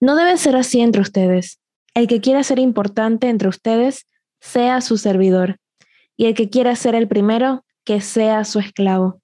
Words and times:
No 0.00 0.16
debe 0.16 0.36
ser 0.36 0.56
así 0.56 0.80
entre 0.80 1.02
ustedes. 1.02 1.58
El 1.94 2.06
que 2.06 2.20
quiera 2.20 2.42
ser 2.42 2.58
importante 2.58 3.28
entre 3.28 3.48
ustedes, 3.48 4.06
sea 4.40 4.80
su 4.80 4.98
servidor, 4.98 5.58
y 6.16 6.26
el 6.26 6.34
que 6.34 6.50
quiera 6.50 6.76
ser 6.76 6.94
el 6.94 7.08
primero, 7.08 7.64
que 7.84 8.00
sea 8.00 8.44
su 8.44 8.58
esclavo. 8.58 9.20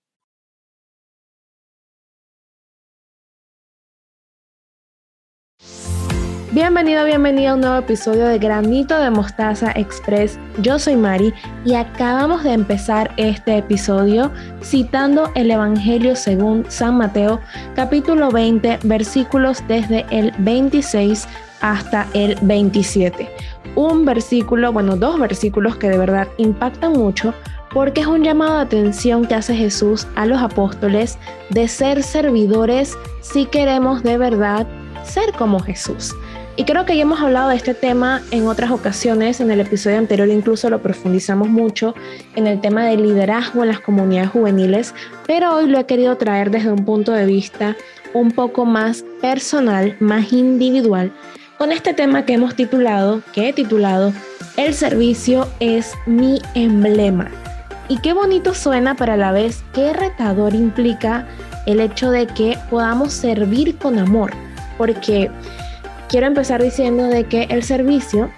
Bienvenido, 6.53 7.07
bienvenido 7.07 7.53
a 7.53 7.55
un 7.55 7.63
nuevo 7.63 7.77
episodio 7.77 8.27
de 8.27 8.39
Granito 8.39 8.99
de 8.99 9.09
Mostaza 9.09 9.73
Express. 9.75 10.39
Yo 10.59 10.79
soy 10.79 10.97
Mari 10.97 11.33
y 11.65 11.73
acabamos 11.73 12.45
de 12.45 12.53
empezar 12.53 13.11
este 13.17 13.57
episodio 13.57 14.31
citando 14.63 15.31
el 15.35 15.51
Evangelio 15.51 16.15
según 16.15 16.67
San 16.69 16.99
Mateo, 16.99 17.41
capítulo 17.75 18.31
20, 18.31 18.81
versículos 18.83 19.65
desde 19.67 20.05
el 20.11 20.31
26 20.41 21.27
hasta 21.63 22.07
el 22.13 22.37
27. 22.43 23.31
Un 23.75 24.05
versículo, 24.05 24.75
bueno, 24.75 24.97
dos 24.97 25.19
versículos 25.19 25.77
que 25.77 25.89
de 25.89 25.97
verdad 25.97 26.29
impactan 26.37 26.93
mucho 26.93 27.33
porque 27.73 28.03
es 28.03 28.07
un 28.07 28.25
llamado 28.25 28.57
de 28.57 28.65
atención 28.65 29.25
que 29.25 29.37
hace 29.37 29.57
Jesús 29.57 30.07
a 30.17 30.27
los 30.27 30.43
apóstoles 30.43 31.17
de 31.49 31.67
ser 31.67 32.03
servidores 32.03 32.99
si 33.23 33.47
queremos 33.47 34.03
de 34.03 34.19
verdad 34.19 34.67
ser 35.03 35.33
como 35.33 35.59
Jesús. 35.61 36.15
Y 36.55 36.65
creo 36.65 36.85
que 36.85 36.97
ya 36.97 37.03
hemos 37.03 37.21
hablado 37.21 37.49
de 37.49 37.57
este 37.57 37.73
tema 37.73 38.21
en 38.31 38.47
otras 38.47 38.71
ocasiones, 38.71 39.41
en 39.41 39.51
el 39.51 39.61
episodio 39.61 39.97
anterior 39.97 40.29
incluso 40.29 40.69
lo 40.69 40.83
profundizamos 40.83 41.49
mucho 41.49 41.95
en 42.37 42.47
el 42.47 42.61
tema 42.61 42.85
del 42.85 43.03
liderazgo 43.03 43.63
en 43.63 43.69
las 43.69 43.81
comunidades 43.81 44.31
juveniles, 44.31 44.95
pero 45.27 45.55
hoy 45.57 45.67
lo 45.67 45.79
he 45.79 45.87
querido 45.87 46.17
traer 46.17 46.51
desde 46.51 46.71
un 46.71 46.85
punto 46.85 47.13
de 47.13 47.25
vista 47.25 47.75
un 48.13 48.33
poco 48.33 48.67
más 48.67 49.03
personal, 49.23 49.97
más 49.99 50.31
individual, 50.35 51.11
con 51.57 51.73
este 51.73 51.95
tema 51.95 52.27
que 52.27 52.35
hemos 52.35 52.55
titulado, 52.55 53.23
que 53.33 53.49
he 53.49 53.53
titulado, 53.55 54.13
El 54.59 54.75
servicio 54.75 55.49
es 55.59 55.95
mi 56.05 56.43
emblema. 56.55 57.31
Y 57.89 57.99
qué 57.99 58.13
bonito 58.13 58.53
suena, 58.53 58.95
pero 58.95 59.15
a 59.15 59.17
la 59.17 59.33
vez 59.33 59.65
qué 59.73 59.95
retador 59.95 60.55
implica 60.55 61.27
el 61.67 61.81
hecho 61.81 62.11
de 62.11 62.27
que 62.27 62.59
podamos 62.69 63.15
servir 63.15 63.79
con 63.79 63.99
amor, 63.99 64.33
porque 64.77 65.31
quiero 66.13 66.27
empezar 66.27 66.63
diciendo 66.63 67.05
de 67.05 67.25
que 67.25 67.45
el 67.45 67.63
servicio 67.63 68.31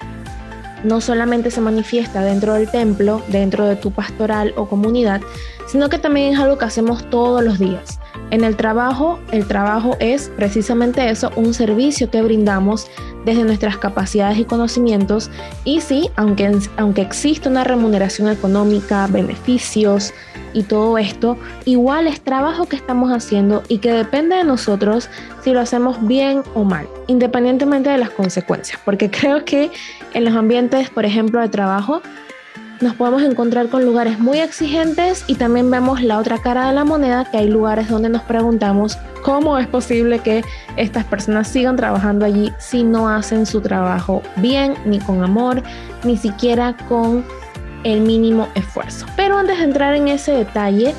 no 0.84 1.00
solamente 1.00 1.50
se 1.50 1.60
manifiesta 1.60 2.22
dentro 2.22 2.54
del 2.54 2.70
templo, 2.70 3.20
dentro 3.26 3.66
de 3.66 3.74
tu 3.74 3.90
pastoral 3.90 4.54
o 4.56 4.68
comunidad, 4.68 5.20
sino 5.66 5.88
que 5.88 5.98
también 5.98 6.34
es 6.34 6.40
algo 6.40 6.58
que 6.58 6.64
hacemos 6.64 7.08
todos 7.10 7.42
los 7.42 7.58
días. 7.58 7.98
En 8.30 8.44
el 8.44 8.56
trabajo, 8.56 9.18
el 9.32 9.46
trabajo 9.46 9.96
es 10.00 10.30
precisamente 10.36 11.08
eso, 11.08 11.30
un 11.36 11.54
servicio 11.54 12.10
que 12.10 12.22
brindamos 12.22 12.88
desde 13.24 13.44
nuestras 13.44 13.76
capacidades 13.76 14.38
y 14.38 14.44
conocimientos. 14.44 15.30
Y 15.64 15.80
sí, 15.80 16.10
aunque, 16.16 16.58
aunque 16.76 17.02
existe 17.02 17.48
una 17.48 17.64
remuneración 17.64 18.28
económica, 18.28 19.06
beneficios, 19.08 20.12
y 20.54 20.62
todo 20.62 20.96
esto, 20.96 21.36
igual 21.66 22.06
es 22.06 22.20
trabajo 22.20 22.66
que 22.66 22.76
estamos 22.76 23.10
haciendo 23.10 23.62
y 23.68 23.78
que 23.78 23.92
depende 23.92 24.36
de 24.36 24.44
nosotros 24.44 25.10
si 25.42 25.52
lo 25.52 25.60
hacemos 25.60 26.06
bien 26.06 26.42
o 26.54 26.64
mal, 26.64 26.88
independientemente 27.08 27.90
de 27.90 27.98
las 27.98 28.10
consecuencias, 28.10 28.80
porque 28.84 29.10
creo 29.10 29.44
que 29.44 29.70
en 30.14 30.24
los 30.24 30.34
ambientes, 30.34 30.88
por 30.88 31.04
ejemplo, 31.04 31.40
de 31.40 31.48
trabajo, 31.48 32.00
nos 32.80 32.94
podemos 32.94 33.22
encontrar 33.22 33.68
con 33.68 33.84
lugares 33.84 34.18
muy 34.18 34.38
exigentes 34.40 35.24
y 35.26 35.36
también 35.36 35.70
vemos 35.70 36.02
la 36.02 36.18
otra 36.18 36.38
cara 36.38 36.68
de 36.68 36.74
la 36.74 36.84
moneda, 36.84 37.24
que 37.30 37.38
hay 37.38 37.48
lugares 37.48 37.88
donde 37.88 38.08
nos 38.08 38.22
preguntamos 38.22 38.98
cómo 39.22 39.58
es 39.58 39.66
posible 39.66 40.18
que 40.18 40.44
estas 40.76 41.04
personas 41.04 41.48
sigan 41.48 41.76
trabajando 41.76 42.24
allí 42.24 42.52
si 42.58 42.82
no 42.82 43.08
hacen 43.08 43.46
su 43.46 43.60
trabajo 43.60 44.22
bien, 44.36 44.74
ni 44.84 44.98
con 44.98 45.22
amor, 45.22 45.62
ni 46.04 46.16
siquiera 46.16 46.76
con 46.88 47.24
el 47.84 48.00
mínimo 48.00 48.48
esfuerzo. 48.54 49.06
Pero 49.16 49.38
antes 49.38 49.58
de 49.58 49.64
entrar 49.64 49.94
en 49.94 50.08
ese 50.08 50.32
detalle, 50.32 50.94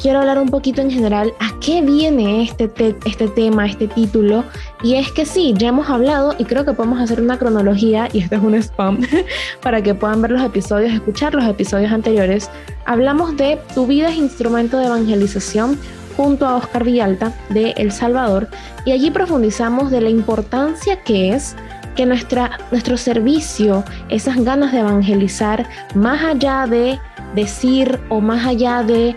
quiero 0.00 0.20
hablar 0.20 0.38
un 0.38 0.48
poquito 0.48 0.80
en 0.80 0.90
general 0.90 1.32
qué 1.60 1.82
viene 1.82 2.42
este, 2.42 2.70
este 3.04 3.28
tema, 3.28 3.66
este 3.66 3.88
título. 3.88 4.44
Y 4.82 4.94
es 4.94 5.10
que 5.12 5.26
sí, 5.26 5.54
ya 5.56 5.68
hemos 5.68 5.88
hablado 5.88 6.34
y 6.38 6.44
creo 6.44 6.64
que 6.64 6.72
podemos 6.72 7.00
hacer 7.00 7.20
una 7.20 7.38
cronología, 7.38 8.08
y 8.12 8.20
este 8.20 8.36
es 8.36 8.42
un 8.42 8.54
spam, 8.54 9.00
para 9.62 9.82
que 9.82 9.94
puedan 9.94 10.22
ver 10.22 10.32
los 10.32 10.42
episodios, 10.42 10.92
escuchar 10.92 11.34
los 11.34 11.44
episodios 11.44 11.92
anteriores. 11.92 12.50
Hablamos 12.86 13.36
de 13.36 13.58
Tu 13.74 13.86
vida 13.86 14.08
es 14.08 14.16
instrumento 14.16 14.78
de 14.78 14.86
evangelización 14.86 15.78
junto 16.16 16.46
a 16.46 16.56
Oscar 16.56 16.84
Villalta 16.84 17.32
de 17.50 17.70
El 17.76 17.92
Salvador 17.92 18.48
y 18.84 18.90
allí 18.90 19.10
profundizamos 19.10 19.92
de 19.92 20.00
la 20.00 20.10
importancia 20.10 21.00
que 21.04 21.32
es 21.32 21.54
que 21.94 22.06
nuestra, 22.06 22.58
nuestro 22.70 22.96
servicio, 22.96 23.84
esas 24.08 24.36
ganas 24.44 24.72
de 24.72 24.80
evangelizar, 24.80 25.68
más 25.94 26.22
allá 26.24 26.66
de 26.66 26.98
decir 27.34 28.00
o 28.08 28.20
más 28.20 28.46
allá 28.46 28.82
de 28.82 29.16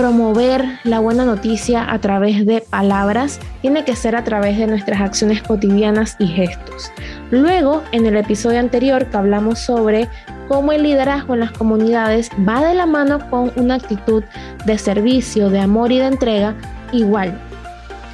promover 0.00 0.64
la 0.84 0.98
buena 0.98 1.26
noticia 1.26 1.92
a 1.92 1.98
través 1.98 2.46
de 2.46 2.62
palabras, 2.62 3.38
tiene 3.60 3.84
que 3.84 3.94
ser 3.94 4.16
a 4.16 4.24
través 4.24 4.56
de 4.56 4.66
nuestras 4.66 4.98
acciones 4.98 5.42
cotidianas 5.42 6.16
y 6.18 6.26
gestos. 6.26 6.90
Luego, 7.30 7.82
en 7.92 8.06
el 8.06 8.16
episodio 8.16 8.60
anterior 8.60 9.10
que 9.10 9.16
hablamos 9.18 9.58
sobre 9.58 10.08
cómo 10.48 10.72
el 10.72 10.84
liderazgo 10.84 11.34
en 11.34 11.40
las 11.40 11.52
comunidades 11.52 12.30
va 12.48 12.66
de 12.66 12.72
la 12.72 12.86
mano 12.86 13.28
con 13.28 13.52
una 13.56 13.74
actitud 13.74 14.24
de 14.64 14.78
servicio, 14.78 15.50
de 15.50 15.60
amor 15.60 15.92
y 15.92 15.98
de 15.98 16.06
entrega, 16.06 16.54
igual. 16.92 17.38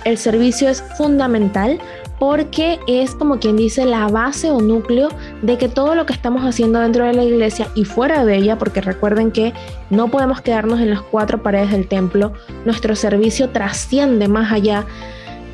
El 0.07 0.19
servicio 0.19 0.69
es 0.69 0.85
fundamental 0.97 1.81
porque 2.21 2.79
es 2.87 3.17
como 3.17 3.41
quien 3.41 3.57
dice 3.57 3.85
la 3.85 4.07
base 4.07 4.53
o 4.53 4.61
núcleo 4.61 5.09
de 5.43 5.59
que 5.59 5.69
todo 5.69 5.97
lo 5.97 6.07
que 6.07 6.13
estamos 6.13 6.45
haciendo 6.45 6.79
dentro 6.79 7.05
de 7.05 7.13
la 7.13 7.25
iglesia 7.25 7.67
y 7.75 7.85
fuera 7.85 8.25
de 8.25 8.37
ella, 8.37 8.57
porque 8.57 8.81
recuerden 8.81 9.33
que 9.33 9.53
no 9.91 10.09
podemos 10.09 10.41
quedarnos 10.41 10.79
en 10.79 10.91
las 10.91 11.03
cuatro 11.03 11.43
paredes 11.43 11.73
del 11.73 11.89
templo, 11.89 12.33
nuestro 12.65 12.95
servicio 12.95 13.51
trasciende 13.51 14.29
más 14.29 14.53
allá 14.53 14.87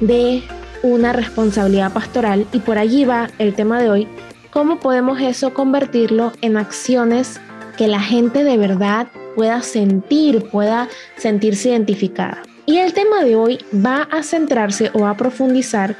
de 0.00 0.42
una 0.82 1.14
responsabilidad 1.14 1.90
pastoral 1.90 2.46
y 2.52 2.58
por 2.58 2.76
allí 2.76 3.06
va 3.06 3.30
el 3.38 3.54
tema 3.54 3.80
de 3.80 3.88
hoy, 3.88 4.08
cómo 4.50 4.80
podemos 4.80 5.18
eso 5.22 5.54
convertirlo 5.54 6.30
en 6.42 6.58
acciones 6.58 7.40
que 7.78 7.88
la 7.88 8.00
gente 8.00 8.44
de 8.44 8.58
verdad 8.58 9.06
pueda 9.34 9.62
sentir, 9.62 10.50
pueda 10.50 10.90
sentirse 11.16 11.70
identificada. 11.70 12.42
Y 12.64 12.78
el 12.78 12.92
tema 12.92 13.24
de 13.24 13.34
hoy 13.34 13.58
va 13.74 14.02
a 14.10 14.22
centrarse 14.22 14.90
o 14.94 15.06
a 15.06 15.16
profundizar 15.16 15.96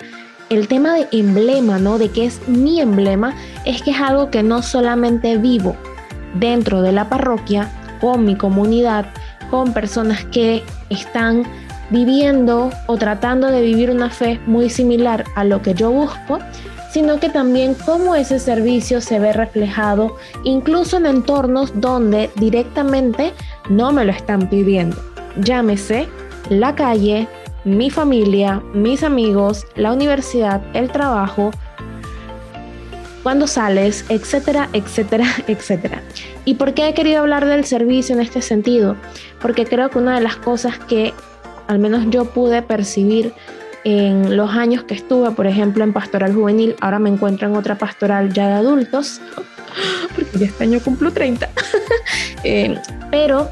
el 0.48 0.68
tema 0.68 0.94
de 0.94 1.08
emblema, 1.10 1.78
¿no? 1.78 1.98
De 1.98 2.10
que 2.10 2.26
es 2.26 2.46
mi 2.46 2.80
emblema, 2.80 3.34
es 3.64 3.82
que 3.82 3.90
es 3.90 4.00
algo 4.00 4.30
que 4.30 4.42
no 4.42 4.62
solamente 4.62 5.38
vivo 5.38 5.76
dentro 6.34 6.82
de 6.82 6.92
la 6.92 7.08
parroquia, 7.08 7.70
con 8.00 8.24
mi 8.24 8.36
comunidad, 8.36 9.06
con 9.50 9.72
personas 9.72 10.24
que 10.26 10.62
están 10.90 11.44
viviendo 11.90 12.70
o 12.86 12.96
tratando 12.96 13.48
de 13.48 13.62
vivir 13.62 13.90
una 13.90 14.10
fe 14.10 14.40
muy 14.46 14.70
similar 14.70 15.24
a 15.34 15.44
lo 15.44 15.62
que 15.62 15.74
yo 15.74 15.90
busco, 15.90 16.38
sino 16.92 17.18
que 17.18 17.28
también 17.28 17.74
cómo 17.86 18.14
ese 18.14 18.38
servicio 18.38 19.00
se 19.00 19.18
ve 19.18 19.32
reflejado 19.32 20.16
incluso 20.44 20.98
en 20.98 21.06
entornos 21.06 21.72
donde 21.80 22.30
directamente 22.36 23.32
no 23.70 23.92
me 23.92 24.04
lo 24.04 24.12
están 24.12 24.48
pidiendo. 24.48 24.96
Llámese 25.40 26.08
la 26.48 26.75
calle, 26.75 27.28
mi 27.64 27.91
familia, 27.91 28.62
mis 28.75 29.03
amigos, 29.03 29.66
la 29.76 29.92
universidad, 29.92 30.62
el 30.75 30.91
trabajo, 30.91 31.50
cuando 33.22 33.47
sales, 33.47 34.04
etcétera, 34.08 34.69
etcétera, 34.72 35.26
etcétera. 35.47 36.02
¿Y 36.44 36.54
por 36.54 36.75
qué 36.75 36.88
he 36.88 36.94
querido 36.94 37.20
hablar 37.20 37.47
del 37.47 37.64
servicio 37.64 38.14
en 38.14 38.20
este 38.20 38.42
sentido? 38.42 38.97
Porque 39.41 39.64
creo 39.64 39.91
que 39.91 39.98
una 39.98 40.16
de 40.16 40.22
las 40.22 40.36
cosas 40.36 40.78
que 40.78 41.14
al 41.69 41.78
menos 41.78 42.06
yo 42.10 42.25
pude 42.26 42.62
percibir 42.62 43.32
en 43.84 44.36
los 44.36 44.50
años 44.50 44.84
que 44.84 44.94
estuve, 44.94 45.31
por 45.32 45.47
ejemplo, 45.47 45.82
en 45.82 45.92
pastoral 45.92 46.34
juvenil, 46.34 46.76
ahora 46.81 46.99
me 46.99 47.11
encuentro 47.11 47.49
en 47.49 47.56
otra 47.56 47.76
pastoral 47.78 48.32
ya 48.32 48.49
de 48.49 48.55
adultos, 48.55 49.20
porque 50.14 50.44
este 50.44 50.64
año 50.64 50.81
cumplo 50.81 51.12
30, 51.12 51.49
eh, 52.44 52.78
pero 53.11 53.49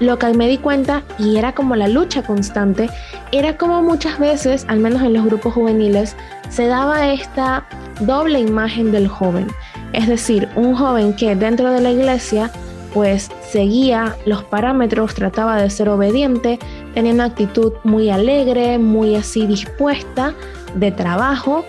lo 0.00 0.18
que 0.18 0.32
me 0.34 0.48
di 0.48 0.58
cuenta, 0.58 1.02
y 1.18 1.36
era 1.36 1.52
como 1.52 1.76
la 1.76 1.88
lucha 1.88 2.22
constante, 2.22 2.90
era 3.32 3.56
como 3.56 3.82
muchas 3.82 4.18
veces, 4.18 4.64
al 4.68 4.80
menos 4.80 5.02
en 5.02 5.14
los 5.14 5.24
grupos 5.24 5.54
juveniles, 5.54 6.16
se 6.48 6.66
daba 6.66 7.12
esta 7.12 7.66
doble 8.00 8.40
imagen 8.40 8.92
del 8.92 9.08
joven. 9.08 9.46
Es 9.92 10.08
decir, 10.08 10.48
un 10.56 10.74
joven 10.74 11.14
que 11.14 11.36
dentro 11.36 11.70
de 11.70 11.80
la 11.80 11.90
iglesia 11.90 12.50
pues 12.92 13.28
seguía 13.50 14.16
los 14.24 14.44
parámetros, 14.44 15.14
trataba 15.14 15.60
de 15.60 15.68
ser 15.68 15.88
obediente, 15.88 16.60
tenía 16.94 17.12
una 17.12 17.24
actitud 17.24 17.72
muy 17.82 18.08
alegre, 18.08 18.78
muy 18.78 19.16
así 19.16 19.46
dispuesta 19.48 20.32
de 20.76 20.92
trabajo, 20.92 21.64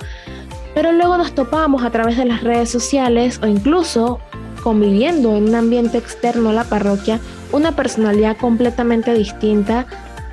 pero 0.75 0.92
luego 0.92 1.18
nos 1.18 1.33
topábamos 1.33 1.83
a 1.83 1.89
través 1.89 2.18
de 2.18 2.25
las 2.25 2.44
redes 2.44 2.69
sociales 2.69 3.39
o 3.42 3.48
incluso 3.48 4.19
conviviendo 4.62 5.36
en 5.36 5.50
un 5.50 5.56
ambiente 5.56 5.98
externo 5.98 6.50
a 6.50 6.54
la 6.54 6.63
parroquia 6.63 7.19
una 7.56 7.75
personalidad 7.75 8.38
completamente 8.38 9.13
distinta 9.13 9.86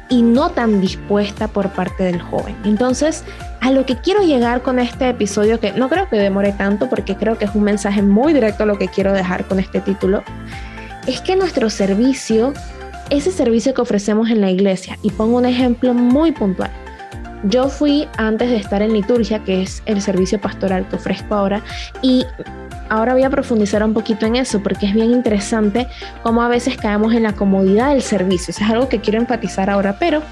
y 0.08 0.22
no 0.22 0.50
tan 0.50 0.80
dispuesta 0.80 1.48
por 1.48 1.70
parte 1.70 2.04
del 2.04 2.20
joven. 2.20 2.56
Entonces, 2.64 3.24
a 3.60 3.70
lo 3.70 3.86
que 3.86 3.96
quiero 3.96 4.22
llegar 4.22 4.62
con 4.62 4.78
este 4.78 5.08
episodio, 5.08 5.58
que 5.60 5.72
no 5.72 5.88
creo 5.88 6.08
que 6.08 6.16
demore 6.16 6.52
tanto 6.52 6.90
porque 6.90 7.16
creo 7.16 7.38
que 7.38 7.46
es 7.46 7.54
un 7.54 7.62
mensaje 7.62 8.02
muy 8.02 8.32
directo 8.32 8.64
a 8.64 8.66
lo 8.66 8.76
que 8.76 8.88
quiero 8.88 9.12
dejar 9.12 9.46
con 9.46 9.58
este 9.58 9.80
título, 9.80 10.22
es 11.06 11.20
que 11.20 11.36
nuestro 11.36 11.70
servicio, 11.70 12.52
ese 13.10 13.30
servicio 13.30 13.72
que 13.72 13.80
ofrecemos 13.80 14.28
en 14.30 14.40
la 14.40 14.50
iglesia, 14.50 14.98
y 15.02 15.10
pongo 15.10 15.38
un 15.38 15.46
ejemplo 15.46 15.94
muy 15.94 16.32
puntual, 16.32 16.70
yo 17.44 17.68
fui 17.68 18.08
antes 18.18 18.50
de 18.50 18.56
estar 18.56 18.82
en 18.82 18.92
liturgia, 18.92 19.42
que 19.44 19.62
es 19.62 19.82
el 19.86 20.00
servicio 20.02 20.40
pastoral 20.40 20.86
que 20.88 20.96
ofrezco 20.96 21.34
ahora, 21.34 21.62
y 22.02 22.24
ahora 22.92 23.14
voy 23.14 23.22
a 23.22 23.30
profundizar 23.30 23.82
un 23.82 23.94
poquito 23.94 24.26
en 24.26 24.36
eso 24.36 24.62
porque 24.62 24.84
es 24.84 24.92
bien 24.92 25.12
interesante 25.12 25.88
cómo 26.22 26.42
a 26.42 26.48
veces 26.48 26.76
caemos 26.76 27.14
en 27.14 27.22
la 27.22 27.32
comodidad 27.32 27.88
del 27.90 28.02
servicio. 28.02 28.50
Eso 28.50 28.62
es 28.62 28.70
algo 28.70 28.88
que 28.90 29.00
quiero 29.00 29.18
enfatizar 29.18 29.70
ahora, 29.70 29.96
pero 29.98 30.22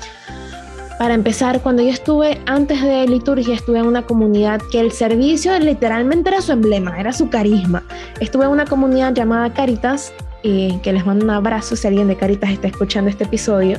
para 0.99 1.15
empezar, 1.15 1.63
cuando 1.63 1.83
yo 1.83 1.89
estuve 1.89 2.43
antes 2.45 2.83
de 2.83 3.07
liturgia, 3.07 3.55
estuve 3.55 3.79
en 3.79 3.87
una 3.87 4.03
comunidad 4.03 4.61
que 4.71 4.79
el 4.81 4.93
servicio 4.93 5.59
literalmente 5.59 6.29
era 6.29 6.43
su 6.43 6.53
emblema, 6.53 7.01
era 7.01 7.15
su 7.15 7.31
carisma. 7.31 7.83
Estuve 8.21 8.45
en 8.45 8.51
una 8.51 8.67
comunidad 8.67 9.15
llamada 9.15 9.55
Caritas, 9.55 10.13
que 10.43 10.93
les 10.93 11.07
mando 11.07 11.25
un 11.25 11.31
abrazo 11.31 11.77
si 11.77 11.89
alguien 11.89 12.09
de 12.09 12.17
Caritas 12.17 12.51
está 12.51 12.69
escuchando 12.69 13.09
este 13.09 13.25
episodio 13.25 13.79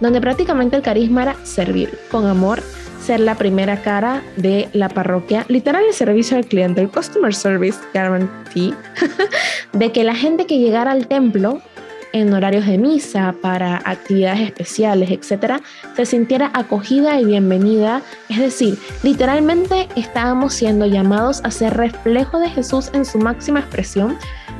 donde 0.00 0.20
prácticamente 0.20 0.76
el 0.76 0.82
carisma 0.82 1.22
era 1.22 1.36
servir 1.44 1.98
con 2.10 2.26
amor, 2.26 2.62
ser 3.06 3.20
la 3.20 3.36
primera 3.36 3.82
cara 3.82 4.20
de 4.36 4.68
la 4.72 4.88
parroquia, 4.88 5.44
literal 5.48 5.84
el 5.84 5.94
servicio 5.94 6.36
al 6.36 6.44
cliente, 6.44 6.80
el 6.80 6.90
customer 6.90 7.32
service 7.32 7.78
guarantee, 7.94 8.74
de 9.72 9.92
que 9.92 10.02
la 10.02 10.16
gente 10.16 10.46
que 10.46 10.58
llegara 10.58 10.90
al 10.90 11.06
templo 11.06 11.62
en 12.16 12.32
horarios 12.32 12.66
de 12.66 12.78
misa, 12.78 13.34
para 13.40 13.76
actividades 13.84 14.40
especiales, 14.40 15.10
etcétera, 15.10 15.60
se 15.94 16.06
sintiera 16.06 16.50
acogida 16.54 17.20
y 17.20 17.24
bienvenida. 17.24 18.02
Es 18.28 18.38
decir, 18.38 18.78
literalmente 19.02 19.88
estábamos 19.96 20.54
siendo 20.54 20.86
llamados 20.86 21.40
a 21.44 21.50
ser 21.50 21.76
reflejo 21.76 22.38
de 22.38 22.48
Jesús 22.48 22.90
en 22.94 23.04
su 23.04 23.18
máxima 23.18 23.60
expresión, 23.60 24.16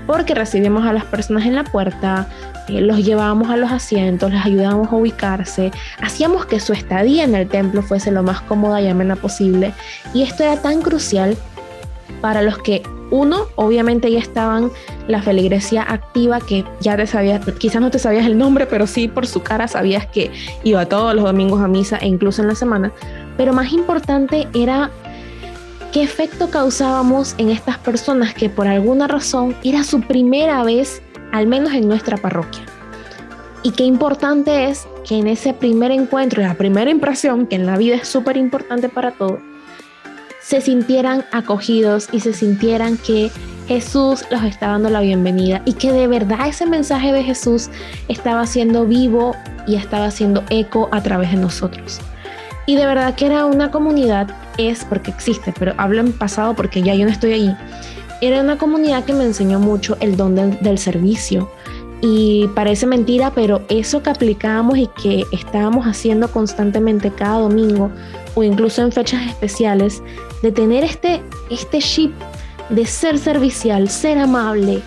porque 0.07 0.35
recibimos 0.35 0.87
a 0.87 0.93
las 0.93 1.05
personas 1.05 1.47
en 1.47 1.55
la 1.55 1.65
puerta, 1.65 2.29
eh, 2.69 2.81
los 2.81 3.05
llevábamos 3.05 3.51
a 3.51 3.57
los 3.57 3.73
asientos, 3.73 4.31
les 4.31 4.45
ayudábamos 4.45 4.93
a 4.93 4.97
ubicarse, 4.97 5.71
hacíamos 6.01 6.47
que 6.47 6.61
su 6.61 6.73
estadía 6.73 7.25
en 7.25 7.35
el 7.35 7.49
templo 7.49 7.83
fuese 7.83 8.11
lo 8.13 8.23
más 8.23 8.41
cómoda 8.43 8.81
y 8.81 8.89
amena 8.89 9.17
posible. 9.17 9.73
Y 10.15 10.23
esto 10.23 10.45
era 10.45 10.61
tan 10.61 10.83
crucial 10.83 11.37
para 12.21 12.43
los 12.43 12.59
que, 12.59 12.83
uno, 13.11 13.47
obviamente 13.55 14.11
ya 14.11 14.19
estaban 14.19 14.71
la 15.09 15.23
feligresía 15.23 15.83
activa, 15.83 16.41
que 16.41 16.65
ya 16.81 16.97
te 16.97 17.07
sabías, 17.07 17.45
quizás 17.59 17.81
no 17.81 17.91
te 17.91 17.99
sabías 17.99 18.27
el 18.27 18.37
nombre, 18.37 18.67
pero 18.67 18.87
sí 18.87 19.09
por 19.09 19.27
su 19.27 19.43
cara 19.43 19.69
sabías 19.69 20.07
que 20.07 20.31
iba 20.65 20.87
todos 20.87 21.15
los 21.15 21.25
domingos 21.25 21.61
a 21.61 21.69
misa 21.69 21.99
e 21.99 22.07
incluso 22.07 22.43
en 22.43 22.49
la 22.49 22.55
semana. 22.55 22.93
Pero 23.37 23.53
más 23.53 23.73
importante 23.73 24.49
era 24.55 24.91
qué 25.93 26.03
efecto 26.03 26.51
causábamos 26.51 27.35
en 27.39 27.51
estas 27.51 27.79
personas 27.79 28.35
que 28.35 28.49
por 28.49 28.67
alguna 28.67 29.07
razón 29.07 29.57
era 29.63 29.85
su 29.85 30.01
primera 30.01 30.63
vez 30.65 31.03
al 31.33 31.47
menos 31.47 31.73
en 31.73 31.89
nuestra 31.89 32.17
parroquia. 32.17 32.63
Y 33.63 33.73
qué 33.73 33.85
importante 33.85 34.69
es 34.69 34.87
que 35.05 35.19
en 35.19 35.27
ese 35.27 35.53
primer 35.53 35.91
encuentro, 35.91 36.43
la 36.43 36.55
primera 36.55 36.91
impresión, 36.91 37.47
que 37.47 37.57
en 37.57 37.67
la 37.67 37.77
vida 37.77 37.97
es 37.97 38.09
súper 38.09 38.37
importante 38.37 38.89
para 38.89 39.13
todos, 39.13 39.41
se 40.47 40.61
sintieran 40.61 41.25
acogidos 41.33 42.09
y 42.13 42.21
se 42.21 42.33
sintieran 42.33 42.99
que 42.99 43.33
Jesús 43.67 44.25
los 44.31 44.45
está 44.45 44.69
dando 44.69 44.89
la 44.89 45.01
bienvenida 45.01 45.61
y 45.65 45.73
que 45.73 45.91
de 45.91 46.07
verdad 46.07 46.47
ese 46.47 46.67
mensaje 46.67 47.13
de 47.13 47.25
Jesús 47.25 47.69
estaba 48.07 48.47
siendo 48.47 48.87
vivo 48.87 49.35
y 49.67 49.75
estaba 49.75 50.07
haciendo 50.07 50.45
eco 50.51 50.89
a 50.93 51.03
través 51.03 51.33
de 51.33 51.39
nosotros. 51.39 51.99
Y 52.65 52.77
de 52.77 52.87
verdad 52.87 53.17
que 53.17 53.27
era 53.27 53.45
una 53.45 53.73
comunidad, 53.73 54.29
es 54.57 54.85
porque 54.85 55.11
existe, 55.11 55.53
pero 55.59 55.75
hablo 55.79 56.01
en 56.01 56.13
pasado 56.13 56.55
porque 56.55 56.81
ya 56.81 56.95
yo 56.95 57.07
no 57.07 57.11
estoy 57.11 57.33
ahí, 57.33 57.57
era 58.21 58.41
una 58.41 58.57
comunidad 58.57 59.05
que 59.05 59.15
me 59.15 59.25
enseñó 59.25 59.59
mucho 59.59 59.97
el 59.99 60.17
don 60.17 60.37
del, 60.37 60.79
servicio. 60.79 61.51
Y 62.03 62.47
parece 62.55 62.87
mentira, 62.87 63.33
pero 63.35 63.63
eso 63.69 64.03
que 64.03 64.11
aplicábamos 64.11 64.79
y 64.79 64.89
que 65.03 65.25
estábamos 65.33 65.87
haciendo 65.87 66.31
constantemente 66.31 67.11
cada 67.11 67.41
domingo 67.41 67.91
o 68.37 68.43
incluso 68.43 68.83
en 68.83 68.93
fechas 68.93 69.27
especiales, 69.27 70.03
de 70.47 70.53
tener 70.53 70.85
este, 70.85 71.23
este 71.51 71.81
chip 71.81 72.13
de 72.69 72.87
ser 72.87 73.19
servicial, 73.19 73.89
ser 73.89 74.17
amable, 74.17 74.81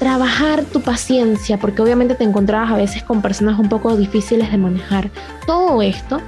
trabajar 0.00 0.64
tu 0.64 0.80
paciencia, 0.80 1.60
porque 1.60 1.80
obviamente 1.80 2.16
te 2.16 2.24
encontrabas 2.24 2.72
a 2.72 2.76
veces 2.76 3.04
con 3.04 3.22
personas 3.22 3.60
un 3.60 3.68
poco 3.68 3.96
difíciles 3.96 4.50
de 4.50 4.58
manejar. 4.58 5.08
Todo 5.46 5.80
esto 5.80 6.20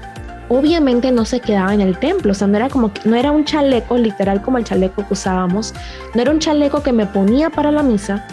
obviamente 0.49 1.11
no 1.11 1.25
se 1.25 1.41
quedaba 1.41 1.75
en 1.75 1.81
el 1.81 1.99
templo, 1.99 2.31
o 2.31 2.35
sea, 2.37 2.47
no 2.47 2.57
era 2.57 2.69
como 2.69 2.93
no 3.05 3.17
era 3.17 3.33
un 3.33 3.45
chaleco 3.45 3.99
literal 3.99 4.43
como 4.43 4.59
el 4.59 4.65
chaleco 4.65 5.05
que 5.09 5.15
usábamos, 5.15 5.75
no 6.15 6.23
era 6.23 6.31
un 6.31 6.39
chaleco 6.39 6.85
que 6.85 6.93
me 6.93 7.07
ponía 7.07 7.51
para 7.51 7.73
la 7.73 7.83
misa 7.83 8.29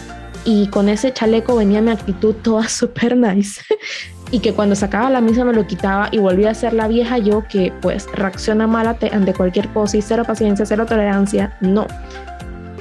y 0.46 0.68
con 0.68 0.90
ese 0.90 1.12
chaleco 1.12 1.56
venía 1.56 1.82
mi 1.82 1.90
actitud 1.90 2.36
toda 2.36 2.68
super 2.70 3.18
nice 3.18 3.62
y 4.32 4.40
que 4.40 4.54
cuando 4.54 4.76
sacaba 4.76 5.10
la 5.10 5.22
misa 5.22 5.44
me 5.44 5.54
lo 5.54 5.66
quitaba 5.66 6.10
y 6.12 6.20
volvía 6.20 6.52
a 6.52 6.54
ser 6.54 6.74
la 6.74 6.88
vieja 6.88 7.18
yo 7.18 7.44
que 7.48 7.74
pues 7.82 8.08
reacciona 8.14 8.68
mal 8.68 8.88
ante 8.88 9.34
cualquier 9.34 9.70
cosa 9.70 9.98
y 9.98 10.02
cero 10.02 10.24
paciencia, 10.26 10.66
cero 10.66 10.86
tolerancia, 10.86 11.58
no. 11.62 11.88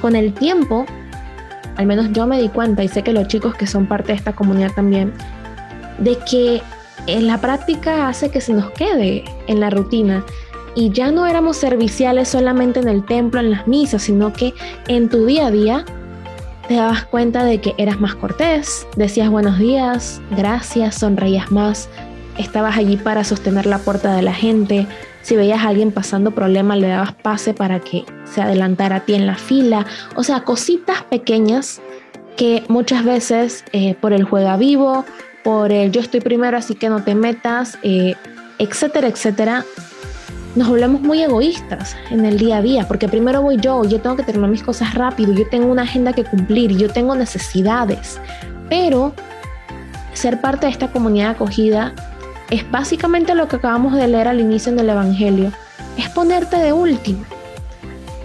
Con 0.01 0.15
el 0.15 0.33
tiempo, 0.33 0.85
al 1.75 1.85
menos 1.85 2.11
yo 2.11 2.27
me 2.27 2.39
di 2.39 2.49
cuenta 2.49 2.83
y 2.83 2.87
sé 2.87 3.03
que 3.03 3.13
los 3.13 3.27
chicos 3.27 3.55
que 3.55 3.67
son 3.67 3.87
parte 3.87 4.07
de 4.07 4.13
esta 4.13 4.33
comunidad 4.33 4.71
también, 4.73 5.13
de 5.97 6.17
que 6.29 6.61
en 7.07 7.27
la 7.27 7.39
práctica 7.39 8.07
hace 8.07 8.29
que 8.29 8.41
se 8.41 8.53
nos 8.53 8.69
quede 8.71 9.23
en 9.47 9.59
la 9.59 9.69
rutina 9.69 10.23
y 10.75 10.91
ya 10.91 11.11
no 11.11 11.25
éramos 11.25 11.57
serviciales 11.57 12.29
solamente 12.29 12.79
en 12.79 12.87
el 12.87 13.03
templo, 13.05 13.39
en 13.39 13.51
las 13.51 13.67
misas, 13.67 14.03
sino 14.03 14.31
que 14.31 14.53
en 14.87 15.09
tu 15.09 15.25
día 15.25 15.47
a 15.47 15.51
día 15.51 15.85
te 16.69 16.75
dabas 16.75 17.03
cuenta 17.03 17.43
de 17.45 17.59
que 17.59 17.73
eras 17.79 17.99
más 17.99 18.13
cortés, 18.13 18.85
decías 18.95 19.27
buenos 19.31 19.57
días, 19.57 20.21
gracias, 20.29 20.93
sonreías 20.93 21.51
más, 21.51 21.89
estabas 22.37 22.77
allí 22.77 22.95
para 22.95 23.23
sostener 23.23 23.65
la 23.65 23.79
puerta 23.79 24.15
de 24.15 24.21
la 24.21 24.35
gente, 24.35 24.85
si 25.23 25.35
veías 25.35 25.63
a 25.63 25.69
alguien 25.69 25.91
pasando 25.91 26.29
problemas 26.29 26.77
le 26.77 26.89
dabas 26.89 27.15
pase 27.15 27.55
para 27.55 27.79
que 27.79 28.05
se 28.23 28.43
adelantara 28.43 28.97
a 28.97 28.99
ti 28.99 29.15
en 29.15 29.25
la 29.25 29.33
fila, 29.33 29.87
o 30.15 30.23
sea, 30.23 30.41
cositas 30.41 31.01
pequeñas 31.05 31.81
que 32.37 32.63
muchas 32.67 33.03
veces 33.03 33.65
eh, 33.73 33.95
por 33.99 34.13
el 34.13 34.23
juega 34.23 34.55
vivo, 34.55 35.05
por 35.43 35.71
el 35.71 35.91
yo 35.91 36.01
estoy 36.01 36.21
primero, 36.21 36.55
así 36.55 36.75
que 36.75 36.89
no 36.89 37.03
te 37.03 37.15
metas, 37.15 37.79
eh, 37.81 38.13
etcétera, 38.59 39.07
etcétera, 39.07 39.65
nos 40.55 40.67
volvemos 40.67 41.01
muy 41.01 41.21
egoístas 41.21 41.95
en 42.09 42.25
el 42.25 42.37
día 42.37 42.57
a 42.57 42.61
día, 42.61 42.87
porque 42.87 43.07
primero 43.07 43.41
voy 43.41 43.57
yo, 43.57 43.83
yo 43.85 44.01
tengo 44.01 44.15
que 44.15 44.23
terminar 44.23 44.49
mis 44.49 44.63
cosas 44.63 44.93
rápido, 44.95 45.33
yo 45.33 45.47
tengo 45.49 45.67
una 45.67 45.83
agenda 45.83 46.13
que 46.13 46.23
cumplir, 46.23 46.75
yo 46.75 46.89
tengo 46.89 47.15
necesidades, 47.15 48.19
pero 48.69 49.13
ser 50.13 50.41
parte 50.41 50.65
de 50.65 50.71
esta 50.71 50.91
comunidad 50.91 51.31
acogida 51.31 51.93
es 52.49 52.69
básicamente 52.71 53.35
lo 53.35 53.47
que 53.47 53.57
acabamos 53.57 53.93
de 53.93 54.07
leer 54.07 54.27
al 54.27 54.39
inicio 54.39 54.71
en 54.71 54.79
el 54.79 54.89
Evangelio, 54.89 55.51
es 55.97 56.09
ponerte 56.09 56.57
de 56.57 56.73
último. 56.73 57.23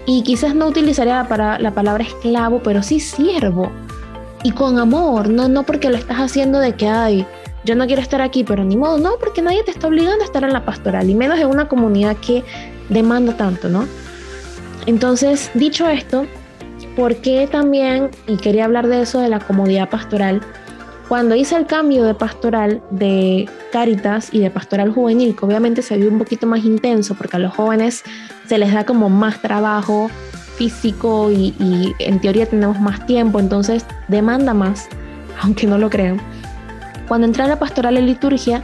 Y 0.07 0.23
quizás 0.23 0.54
no 0.54 0.66
utilizaría 0.66 1.26
la, 1.28 1.59
la 1.59 1.71
palabra 1.71 2.04
esclavo, 2.04 2.62
pero 2.62 2.83
sí 2.83 3.00
siervo 3.00 3.71
y 4.45 4.52
con 4.52 4.78
amor, 4.78 5.31
no, 5.31 5.49
no 5.49 5.64
porque 5.64 5.88
lo 5.88 5.97
estás 5.97 6.19
haciendo 6.19 6.59
de 6.59 6.75
que, 6.75 6.87
ay, 6.87 7.26
yo 7.64 7.75
no 7.75 7.87
quiero 7.87 8.02
estar 8.02 8.21
aquí, 8.21 8.44
pero 8.44 8.64
ni 8.64 8.76
modo, 8.76 8.99
no, 8.99 9.16
porque 9.18 9.42
nadie 9.42 9.62
te 9.62 9.71
está 9.71 9.88
obligando 9.88 10.23
a 10.23 10.26
estar 10.26 10.44
en 10.44 10.52
la 10.52 10.64
pastoral, 10.64 11.09
y 11.09 11.14
menos 11.14 11.38
en 11.38 11.47
una 11.49 11.68
comunidad 11.68 12.16
que 12.16 12.44
demanda 12.88 13.37
tanto, 13.37 13.68
¿no? 13.68 13.87
Entonces, 14.87 15.50
dicho 15.54 15.88
esto, 15.88 16.26
¿por 16.97 17.16
qué 17.16 17.49
también, 17.50 18.11
y 18.26 18.37
quería 18.37 18.66
hablar 18.66 18.87
de 18.87 19.02
eso, 19.02 19.21
de 19.21 19.28
la 19.28 19.40
comodidad 19.40 19.88
pastoral, 19.88 20.42
cuando 21.09 21.35
hice 21.35 21.56
el 21.56 21.66
cambio 21.66 22.04
de 22.04 22.14
pastoral 22.14 22.83
de 22.90 23.49
Caritas 23.73 24.33
y 24.33 24.40
de 24.40 24.50
pastoral 24.50 24.92
juvenil, 24.92 25.37
que 25.37 25.44
obviamente 25.44 25.83
se 25.83 25.97
vio 25.97 26.09
un 26.09 26.18
poquito 26.18 26.47
más 26.47 26.64
intenso, 26.64 27.14
porque 27.14 27.37
a 27.37 27.40
los 27.40 27.54
jóvenes 27.54 28.02
se 28.47 28.59
les 28.59 28.73
da 28.73 28.85
como 28.85 29.11
más 29.11 29.40
trabajo, 29.40 30.11
físico 30.56 31.30
y, 31.30 31.94
en 31.99 32.21
teoría 32.21 32.47
tenemos 32.47 32.80
más 32.80 33.04
tiempo, 33.06 33.40
entonces 33.40 33.85
demanda 34.09 34.54
más, 34.54 34.88
aunque 35.42 35.66
no 35.66 35.78
lo 35.78 35.90
crean. 35.90 36.21
Cuando 37.09 37.27
entré 37.27 37.43
a 37.43 37.49
la 37.49 37.59
pastoral 37.59 37.97
en 37.97 38.07
liturgia, 38.07 38.63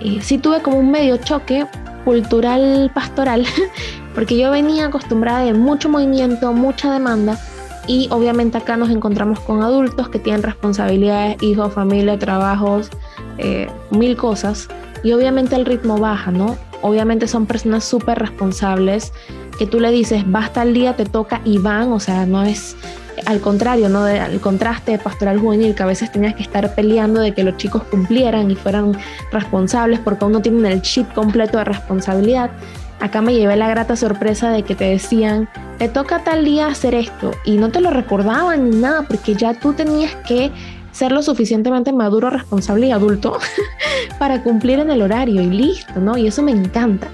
eh, 0.00 0.18
sí 0.22 0.38
tuve 0.38 0.62
como 0.62 0.78
un 0.78 0.90
medio 0.90 1.16
choque 1.16 1.66
cultural 2.04 2.90
pastoral, 2.94 3.44
porque 4.14 4.38
yo 4.38 4.50
venía 4.50 4.86
acostumbrada 4.86 5.44
de 5.44 5.52
mucho 5.52 5.88
movimiento, 5.88 6.52
mucha 6.52 6.92
demanda, 6.92 7.38
y 7.88 8.08
obviamente 8.10 8.58
acá 8.58 8.76
nos 8.76 8.90
encontramos 8.90 9.40
con 9.40 9.62
adultos 9.62 10.08
que 10.08 10.18
tienen 10.18 10.42
responsabilidades, 10.42 11.42
hijos, 11.42 11.72
familia, 11.72 12.18
trabajos, 12.18 12.90
eh, 13.38 13.68
mil 13.90 14.16
cosas, 14.16 14.68
y 15.02 15.12
obviamente 15.12 15.54
el 15.56 15.66
ritmo 15.66 15.98
baja, 15.98 16.30
¿no? 16.30 16.56
Obviamente 16.82 17.26
son 17.26 17.46
personas 17.46 17.84
súper 17.84 18.18
responsables 18.18 19.12
que 19.58 19.66
tú 19.66 19.80
le 19.80 19.90
dices, 19.90 20.30
basta 20.30 20.62
el 20.62 20.74
día, 20.74 20.96
te 20.96 21.04
toca 21.04 21.40
y 21.44 21.58
van, 21.58 21.92
o 21.92 22.00
sea, 22.00 22.26
no 22.26 22.42
es 22.44 22.76
al 23.26 23.40
contrario, 23.40 23.88
¿no? 23.88 24.04
al 24.04 24.40
contraste 24.40 24.98
pastoral 24.98 25.38
juvenil, 25.38 25.74
que 25.74 25.82
a 25.82 25.86
veces 25.86 26.10
tenías 26.10 26.34
que 26.34 26.42
estar 26.42 26.74
peleando 26.74 27.20
de 27.20 27.34
que 27.34 27.42
los 27.42 27.56
chicos 27.56 27.82
cumplieran 27.84 28.50
y 28.50 28.54
fueran 28.54 28.96
responsables 29.32 29.98
porque 29.98 30.24
aún 30.24 30.32
no 30.32 30.40
tienen 30.40 30.64
el 30.64 30.80
chip 30.80 31.12
completo 31.12 31.58
de 31.58 31.64
responsabilidad. 31.64 32.50
Acá 33.00 33.20
me 33.20 33.34
llevé 33.34 33.56
la 33.56 33.68
grata 33.68 33.96
sorpresa 33.96 34.50
de 34.50 34.62
que 34.62 34.74
te 34.74 34.84
decían, 34.84 35.48
te 35.78 35.88
toca 35.88 36.24
tal 36.24 36.44
día 36.44 36.68
hacer 36.68 36.94
esto 36.94 37.32
y 37.44 37.56
no 37.56 37.70
te 37.70 37.80
lo 37.80 37.90
recordaban 37.90 38.70
ni 38.70 38.76
nada 38.76 39.02
porque 39.02 39.34
ya 39.34 39.54
tú 39.54 39.74
tenías 39.74 40.14
que 40.26 40.50
ser 40.92 41.12
lo 41.12 41.20
suficientemente 41.20 41.92
maduro, 41.92 42.30
responsable 42.30 42.86
y 42.86 42.92
adulto 42.92 43.38
para 44.18 44.42
cumplir 44.42 44.78
en 44.78 44.90
el 44.90 45.02
horario 45.02 45.42
y 45.42 45.50
listo, 45.50 46.00
¿no? 46.00 46.16
Y 46.16 46.28
eso 46.28 46.42
me 46.42 46.52
encanta. 46.52 47.08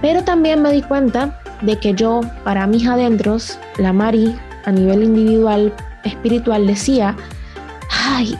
Pero 0.00 0.24
también 0.24 0.62
me 0.62 0.72
di 0.72 0.82
cuenta 0.82 1.40
de 1.62 1.78
que 1.78 1.94
yo, 1.94 2.22
para 2.44 2.66
mis 2.66 2.86
adentros, 2.86 3.58
la 3.78 3.92
Mari, 3.92 4.34
a 4.64 4.72
nivel 4.72 5.04
individual, 5.04 5.72
espiritual, 6.04 6.66
decía, 6.66 7.16
ay, 7.90 8.36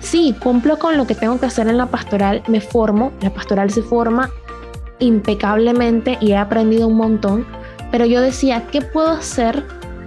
sí, 0.00 0.34
cumplo 0.40 0.78
con 0.78 0.96
lo 0.96 1.06
que 1.06 1.14
tengo 1.14 1.38
que 1.38 1.46
hacer 1.46 1.68
en 1.68 1.78
la 1.78 1.86
pastoral, 1.86 2.42
me 2.48 2.60
formo, 2.60 3.12
la 3.20 3.32
pastoral 3.32 3.70
se 3.70 3.82
forma 3.82 4.30
impecablemente 4.98 6.18
y 6.20 6.32
he 6.32 6.36
aprendido 6.36 6.86
un 6.86 6.96
montón, 6.96 7.46
pero 7.90 8.04
yo 8.06 8.20
decía, 8.20 8.64
¿qué 8.70 8.82
puedo 8.82 9.10
hacer 9.10 9.64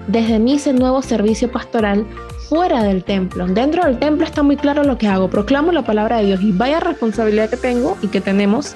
desde 0.08 0.40
mi 0.40 0.58
nuevo 0.74 1.02
servicio 1.02 1.52
pastoral 1.52 2.06
fuera 2.50 2.84
del 2.84 3.04
templo? 3.04 3.48
Dentro 3.48 3.84
del 3.84 4.00
templo 4.00 4.26
está 4.26 4.44
muy 4.44 4.56
claro 4.56 4.84
lo 4.84 4.98
que 4.98 5.08
hago, 5.08 5.30
proclamo 5.30 5.72
la 5.72 5.84
palabra 5.84 6.18
de 6.18 6.26
Dios 6.26 6.42
y 6.42 6.52
vaya 6.52 6.80
responsabilidad 6.80 7.50
que 7.50 7.58
tengo 7.58 7.98
y 8.02 8.08
que 8.08 8.22
tenemos 8.22 8.76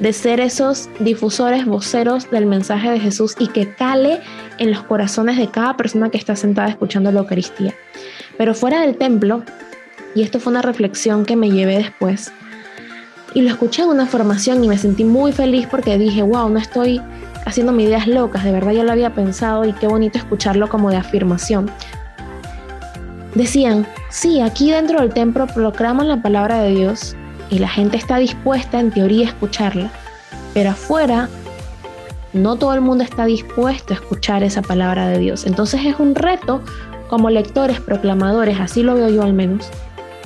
de 0.00 0.12
ser 0.12 0.40
esos 0.40 0.88
difusores, 1.00 1.64
voceros 1.64 2.30
del 2.30 2.46
mensaje 2.46 2.90
de 2.90 3.00
Jesús 3.00 3.34
y 3.38 3.48
que 3.48 3.74
cale 3.74 4.20
en 4.58 4.70
los 4.70 4.82
corazones 4.82 5.36
de 5.36 5.48
cada 5.48 5.76
persona 5.76 6.10
que 6.10 6.18
está 6.18 6.36
sentada 6.36 6.68
escuchando 6.68 7.10
la 7.10 7.20
Eucaristía. 7.20 7.74
Pero 8.36 8.54
fuera 8.54 8.80
del 8.80 8.96
templo, 8.96 9.42
y 10.14 10.22
esto 10.22 10.40
fue 10.40 10.52
una 10.52 10.62
reflexión 10.62 11.24
que 11.24 11.36
me 11.36 11.50
llevé 11.50 11.78
después, 11.78 12.32
y 13.34 13.42
lo 13.42 13.50
escuché 13.50 13.82
en 13.82 13.88
una 13.88 14.06
formación 14.06 14.64
y 14.64 14.68
me 14.68 14.78
sentí 14.78 15.04
muy 15.04 15.32
feliz 15.32 15.66
porque 15.70 15.98
dije, 15.98 16.22
wow, 16.22 16.48
no 16.48 16.58
estoy 16.58 17.00
haciendo 17.44 17.72
mis 17.72 17.88
ideas 17.88 18.06
locas, 18.06 18.44
de 18.44 18.52
verdad 18.52 18.72
yo 18.72 18.84
lo 18.84 18.92
había 18.92 19.14
pensado 19.14 19.64
y 19.64 19.72
qué 19.72 19.86
bonito 19.86 20.18
escucharlo 20.18 20.68
como 20.68 20.90
de 20.90 20.96
afirmación. 20.96 21.70
Decían, 23.34 23.86
sí, 24.10 24.40
aquí 24.40 24.70
dentro 24.70 25.00
del 25.00 25.12
templo 25.12 25.46
proclaman 25.46 26.08
la 26.08 26.22
palabra 26.22 26.62
de 26.62 26.70
Dios 26.70 27.14
y 27.50 27.58
la 27.58 27.68
gente 27.68 27.96
está 27.96 28.18
dispuesta 28.18 28.80
en 28.80 28.90
teoría 28.90 29.26
a 29.26 29.30
escucharla, 29.30 29.90
pero 30.54 30.70
afuera 30.70 31.28
no 32.32 32.56
todo 32.56 32.74
el 32.74 32.80
mundo 32.80 33.04
está 33.04 33.24
dispuesto 33.24 33.94
a 33.94 33.96
escuchar 33.96 34.42
esa 34.42 34.62
palabra 34.62 35.08
de 35.08 35.18
Dios. 35.18 35.46
Entonces 35.46 35.84
es 35.84 35.98
un 35.98 36.14
reto 36.14 36.62
como 37.08 37.30
lectores, 37.30 37.80
proclamadores, 37.80 38.60
así 38.60 38.82
lo 38.82 38.94
veo 38.94 39.08
yo 39.08 39.22
al 39.22 39.32
menos, 39.32 39.70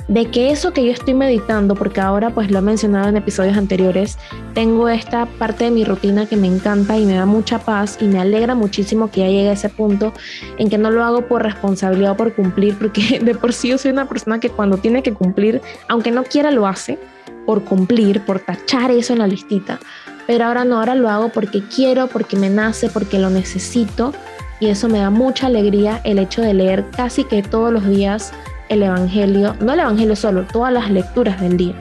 de 0.09 0.25
que 0.25 0.51
eso 0.51 0.73
que 0.73 0.85
yo 0.85 0.91
estoy 0.91 1.13
meditando, 1.13 1.75
porque 1.75 2.01
ahora 2.01 2.29
pues 2.29 2.51
lo 2.51 2.59
he 2.59 2.61
mencionado 2.61 3.07
en 3.07 3.15
episodios 3.15 3.55
anteriores, 3.57 4.17
tengo 4.53 4.89
esta 4.89 5.25
parte 5.25 5.63
de 5.63 5.71
mi 5.71 5.85
rutina 5.85 6.25
que 6.25 6.35
me 6.35 6.47
encanta 6.47 6.97
y 6.97 7.05
me 7.05 7.13
da 7.13 7.25
mucha 7.25 7.59
paz 7.59 7.97
y 8.01 8.05
me 8.05 8.19
alegra 8.19 8.53
muchísimo 8.53 9.09
que 9.09 9.21
ya 9.21 9.27
llegue 9.27 9.49
a 9.49 9.53
ese 9.53 9.69
punto 9.69 10.11
en 10.57 10.69
que 10.69 10.77
no 10.77 10.91
lo 10.91 11.03
hago 11.05 11.27
por 11.27 11.41
responsabilidad 11.41 12.11
o 12.11 12.17
por 12.17 12.33
cumplir, 12.33 12.77
porque 12.77 13.19
de 13.23 13.33
por 13.33 13.53
sí 13.53 13.69
yo 13.69 13.77
soy 13.77 13.91
una 13.91 14.09
persona 14.09 14.41
que 14.41 14.49
cuando 14.49 14.77
tiene 14.77 15.03
que 15.03 15.13
cumplir, 15.13 15.61
aunque 15.87 16.11
no 16.11 16.23
quiera, 16.23 16.51
lo 16.51 16.67
hace 16.67 16.99
por 17.45 17.63
cumplir, 17.63 18.21
por 18.21 18.39
tachar 18.39 18.91
eso 18.91 19.13
en 19.13 19.19
la 19.19 19.27
listita. 19.27 19.79
Pero 20.27 20.45
ahora 20.45 20.63
no, 20.65 20.77
ahora 20.79 20.95
lo 20.95 21.09
hago 21.09 21.29
porque 21.29 21.61
quiero, 21.63 22.07
porque 22.07 22.37
me 22.37 22.49
nace, 22.49 22.89
porque 22.89 23.19
lo 23.19 23.29
necesito. 23.29 24.13
Y 24.59 24.67
eso 24.67 24.87
me 24.87 24.99
da 24.99 25.09
mucha 25.09 25.47
alegría 25.47 25.99
el 26.03 26.19
hecho 26.19 26.41
de 26.41 26.53
leer 26.53 26.85
casi 26.95 27.25
que 27.25 27.43
todos 27.43 27.73
los 27.73 27.85
días 27.87 28.31
el 28.69 28.83
Evangelio, 28.83 29.55
no 29.59 29.73
el 29.73 29.79
Evangelio 29.81 30.15
solo, 30.15 30.45
todas 30.51 30.71
las 30.71 30.89
lecturas 30.89 31.41
del 31.41 31.57
día. 31.57 31.75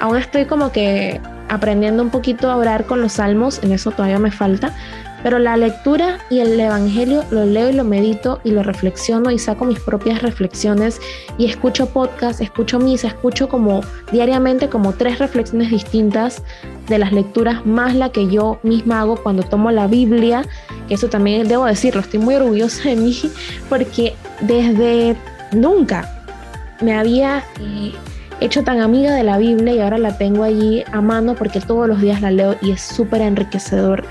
Aún 0.00 0.16
estoy 0.16 0.44
como 0.44 0.70
que 0.72 1.20
aprendiendo 1.48 2.02
un 2.02 2.10
poquito 2.10 2.50
a 2.50 2.56
orar 2.56 2.84
con 2.84 3.00
los 3.00 3.14
salmos, 3.14 3.60
en 3.62 3.72
eso 3.72 3.90
todavía 3.90 4.18
me 4.18 4.30
falta, 4.30 4.72
pero 5.22 5.38
la 5.38 5.56
lectura 5.56 6.18
y 6.30 6.40
el 6.40 6.58
Evangelio 6.58 7.24
lo 7.30 7.44
leo 7.44 7.70
y 7.70 7.72
lo 7.72 7.84
medito 7.84 8.40
y 8.44 8.50
lo 8.50 8.62
reflexiono 8.62 9.30
y 9.30 9.38
saco 9.38 9.64
mis 9.64 9.80
propias 9.80 10.22
reflexiones 10.22 11.00
y 11.38 11.46
escucho 11.46 11.86
podcast, 11.86 12.40
escucho 12.40 12.78
misa, 12.78 13.08
escucho 13.08 13.48
como 13.48 13.82
diariamente 14.12 14.68
como 14.68 14.92
tres 14.92 15.18
reflexiones 15.18 15.70
distintas 15.70 16.42
de 16.88 16.98
las 16.98 17.12
lecturas 17.12 17.66
más 17.66 17.94
la 17.94 18.10
que 18.10 18.28
yo 18.28 18.58
misma 18.62 19.00
hago 19.00 19.16
cuando 19.16 19.42
tomo 19.42 19.70
la 19.70 19.86
Biblia, 19.86 20.44
que 20.88 20.94
eso 20.94 21.08
también 21.08 21.48
debo 21.48 21.66
decirlo, 21.66 22.00
estoy 22.00 22.20
muy 22.20 22.34
orgullosa 22.34 22.88
de 22.88 22.96
mí 22.96 23.20
porque 23.68 24.14
desde 24.40 25.16
nunca 25.52 26.24
me 26.80 26.94
había... 26.96 27.44
Eh, 27.60 27.92
hecho 28.40 28.64
tan 28.64 28.80
amiga 28.80 29.14
de 29.14 29.22
la 29.22 29.38
Biblia 29.38 29.74
y 29.74 29.80
ahora 29.80 29.98
la 29.98 30.16
tengo 30.16 30.44
allí 30.44 30.82
a 30.90 31.00
mano 31.00 31.34
porque 31.34 31.60
todos 31.60 31.86
los 31.86 32.00
días 32.00 32.22
la 32.22 32.30
leo 32.30 32.56
y 32.62 32.70
es 32.70 32.80
súper 32.80 33.20
enriquecedor 33.20 34.04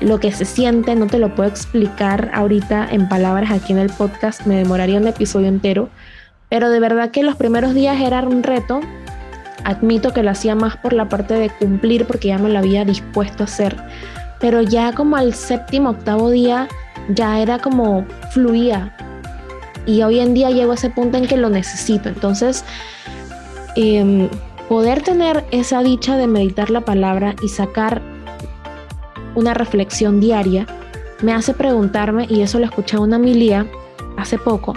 lo 0.00 0.20
que 0.20 0.32
se 0.32 0.44
siente, 0.44 0.94
no 0.94 1.06
te 1.06 1.18
lo 1.18 1.34
puedo 1.34 1.48
explicar 1.48 2.30
ahorita 2.34 2.88
en 2.90 3.08
palabras 3.08 3.50
aquí 3.50 3.72
en 3.72 3.78
el 3.78 3.90
podcast, 3.90 4.46
me 4.46 4.56
demoraría 4.56 4.98
un 4.98 5.06
episodio 5.06 5.48
entero, 5.48 5.88
pero 6.48 6.70
de 6.70 6.80
verdad 6.80 7.10
que 7.10 7.22
los 7.22 7.36
primeros 7.36 7.74
días 7.74 8.00
era 8.00 8.20
un 8.22 8.42
reto, 8.42 8.80
admito 9.64 10.12
que 10.12 10.22
lo 10.22 10.30
hacía 10.30 10.54
más 10.54 10.76
por 10.76 10.92
la 10.92 11.08
parte 11.08 11.34
de 11.34 11.50
cumplir 11.50 12.06
porque 12.06 12.28
ya 12.28 12.38
me 12.38 12.48
lo 12.48 12.58
había 12.58 12.84
dispuesto 12.84 13.42
a 13.42 13.46
hacer, 13.46 13.76
pero 14.40 14.62
ya 14.62 14.92
como 14.92 15.16
al 15.16 15.34
séptimo, 15.34 15.90
octavo 15.90 16.30
día 16.30 16.68
ya 17.08 17.40
era 17.40 17.58
como 17.58 18.04
fluía. 18.30 18.96
Y 19.86 20.02
hoy 20.02 20.20
en 20.20 20.34
día 20.34 20.50
llego 20.50 20.72
a 20.72 20.74
ese 20.74 20.90
punto 20.90 21.18
en 21.18 21.26
que 21.26 21.36
lo 21.36 21.50
necesito, 21.50 22.08
entonces... 22.08 22.64
Em, 23.76 24.28
poder 24.70 25.02
tener 25.02 25.44
esa 25.50 25.82
dicha 25.82 26.16
de 26.16 26.28
meditar 26.28 26.70
la 26.70 26.82
palabra 26.82 27.34
y 27.42 27.48
sacar 27.48 28.00
una 29.34 29.54
reflexión 29.54 30.20
diaria, 30.20 30.66
me 31.22 31.32
hace 31.32 31.54
preguntarme, 31.54 32.26
y 32.28 32.42
eso 32.42 32.58
lo 32.58 32.64
escuché 32.64 32.96
en 32.96 33.02
una 33.02 33.18
milía 33.18 33.66
hace 34.16 34.38
poco, 34.38 34.74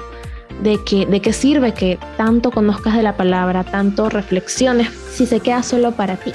de 0.62 0.80
que 0.84 1.06
de 1.06 1.22
qué 1.22 1.34
sirve 1.34 1.74
que 1.74 2.00
tanto 2.18 2.52
conozcas 2.52 2.96
de 2.96 3.04
la 3.04 3.16
palabra, 3.18 3.64
tanto 3.64 4.10
reflexiones, 4.10 4.90
si 5.12 5.26
se 5.26 5.40
queda 5.40 5.64
solo 5.64 5.94
para 5.94 6.18
ti. 6.18 6.32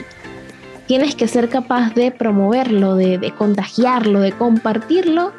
Tienes 0.86 1.14
que 1.14 1.28
ser 1.28 1.48
capaz 1.48 1.94
de 1.94 2.10
promoverlo, 2.10 2.94
de, 2.94 3.18
de 3.18 3.32
contagiarlo, 3.32 4.20
de 4.20 4.32
compartirlo 4.32 5.32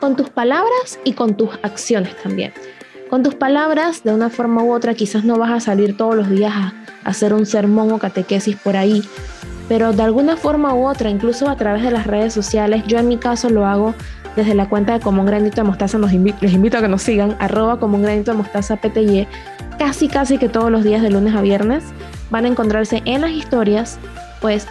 con 0.00 0.16
tus 0.16 0.30
palabras 0.30 0.98
y 1.04 1.12
con 1.12 1.36
tus 1.36 1.50
acciones 1.62 2.16
también. 2.22 2.52
Con 3.08 3.22
tus 3.22 3.36
palabras, 3.36 4.02
de 4.02 4.12
una 4.12 4.30
forma 4.30 4.64
u 4.64 4.72
otra, 4.72 4.94
quizás 4.94 5.24
no 5.24 5.38
vas 5.38 5.52
a 5.52 5.60
salir 5.60 5.96
todos 5.96 6.16
los 6.16 6.28
días 6.28 6.52
a, 6.54 6.74
hacer 7.04 7.32
un 7.32 7.46
sermón 7.46 7.92
o 7.92 7.98
catequesis 7.98 8.56
por 8.56 8.76
ahí, 8.76 9.00
pero 9.68 9.92
de 9.92 10.02
alguna 10.02 10.36
forma 10.36 10.74
u 10.74 10.86
otra, 10.86 11.10
incluso 11.10 11.48
a 11.48 11.56
través 11.56 11.82
de 11.82 11.90
las 11.90 12.06
redes 12.06 12.32
sociales, 12.32 12.84
yo 12.86 12.98
en 12.98 13.08
mi 13.08 13.16
caso 13.16 13.50
lo 13.50 13.66
hago 13.66 13.94
desde 14.36 14.54
la 14.54 14.68
cuenta 14.68 14.92
de 14.92 15.00
Como 15.00 15.22
un 15.22 15.26
Granito 15.26 15.56
de 15.56 15.64
Mostaza, 15.64 15.98
les 15.98 16.12
invito 16.12 16.78
a 16.78 16.80
que 16.80 16.88
nos 16.88 17.02
sigan, 17.02 17.36
arroba 17.40 17.78
Como 17.78 17.96
un 17.96 18.02
Granito 18.02 18.32
de 18.32 18.36
Mostaza 18.36 18.76
PTY, 18.76 19.26
casi 19.78 20.08
casi 20.08 20.38
que 20.38 20.48
todos 20.48 20.70
los 20.70 20.84
días 20.84 21.02
de 21.02 21.10
lunes 21.10 21.34
a 21.34 21.40
viernes 21.40 21.84
van 22.30 22.44
a 22.44 22.48
encontrarse 22.48 23.02
en 23.06 23.22
las 23.22 23.30
historias, 23.30 23.98
pues 24.40 24.66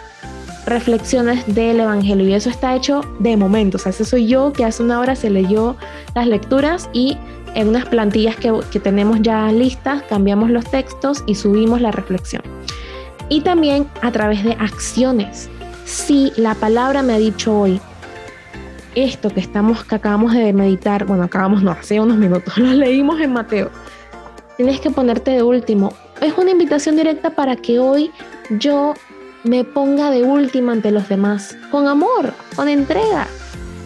reflexiones 0.66 1.44
del 1.52 1.80
Evangelio. 1.80 2.28
Y 2.28 2.34
eso 2.34 2.48
está 2.48 2.74
hecho 2.74 3.02
de 3.18 3.36
momento, 3.36 3.76
o 3.76 3.80
sea, 3.80 3.90
ese 3.90 4.04
soy 4.04 4.26
yo 4.26 4.52
que 4.52 4.64
hace 4.64 4.82
una 4.82 5.00
hora 5.00 5.16
se 5.16 5.30
leyó 5.30 5.76
las 6.14 6.26
lecturas 6.26 6.88
y 6.92 7.18
en 7.54 7.68
unas 7.68 7.86
plantillas 7.86 8.36
que 8.36 8.80
tenemos 8.80 9.22
ya 9.22 9.50
listas 9.50 10.02
cambiamos 10.08 10.50
los 10.50 10.64
textos 10.70 11.24
y 11.26 11.34
subimos 11.36 11.80
la 11.80 11.90
reflexión 11.90 12.42
y 13.28 13.40
también 13.40 13.88
a 14.02 14.12
través 14.12 14.44
de 14.44 14.52
acciones. 14.52 15.48
Si 15.84 16.32
la 16.36 16.54
palabra 16.54 17.02
me 17.02 17.14
ha 17.14 17.18
dicho 17.18 17.58
hoy, 17.58 17.80
esto 18.94 19.30
que 19.30 19.40
estamos 19.40 19.84
que 19.84 19.94
acabamos 19.94 20.32
de 20.32 20.52
meditar, 20.52 21.04
bueno, 21.04 21.24
acabamos 21.24 21.62
no, 21.62 21.70
hace 21.70 22.00
unos 22.00 22.16
minutos, 22.16 22.56
lo 22.58 22.72
leímos 22.72 23.20
en 23.20 23.32
Mateo. 23.32 23.70
Tienes 24.56 24.80
que 24.80 24.90
ponerte 24.90 25.32
de 25.32 25.42
último. 25.42 25.92
Es 26.20 26.36
una 26.38 26.50
invitación 26.50 26.96
directa 26.96 27.30
para 27.30 27.56
que 27.56 27.78
hoy 27.78 28.10
yo 28.58 28.94
me 29.44 29.64
ponga 29.64 30.10
de 30.10 30.22
último 30.22 30.72
ante 30.72 30.90
los 30.90 31.08
demás, 31.08 31.56
con 31.70 31.86
amor, 31.86 32.32
con 32.56 32.68
entrega, 32.68 33.26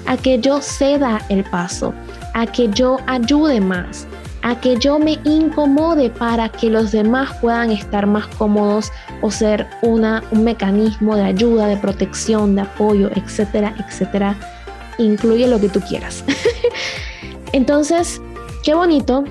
a 0.07 0.17
que 0.17 0.39
yo 0.39 0.61
ceda 0.61 1.21
el 1.29 1.45
paso, 1.45 1.93
a 2.35 2.47
que 2.47 2.69
yo 2.69 2.99
ayude 3.07 3.61
más, 3.61 4.07
a 4.43 4.61
que 4.61 4.77
yo 4.77 4.99
me 4.99 5.19
incomode 5.25 6.11
para 6.11 6.49
que 6.49 6.71
los 6.71 6.93
demás 6.93 7.37
puedan 7.41 7.71
estar 7.71 8.07
más 8.07 8.27
cómodos 8.27 8.91
o 9.23 9.31
ser 9.31 9.67
una, 9.83 10.23
un 10.31 10.45
mecanismo 10.45 11.17
de 11.17 11.25
ayuda, 11.25 11.67
de 11.67 11.77
protección, 11.77 12.55
de 12.55 12.63
apoyo, 12.63 13.11
etcétera, 13.15 13.75
etcétera. 13.79 14.37
Incluye 14.99 15.47
lo 15.47 15.61
que 15.61 15.69
tú 15.69 15.81
quieras. 15.81 16.25
Entonces, 17.53 18.21
qué 18.63 18.75
bonito. 18.75 19.25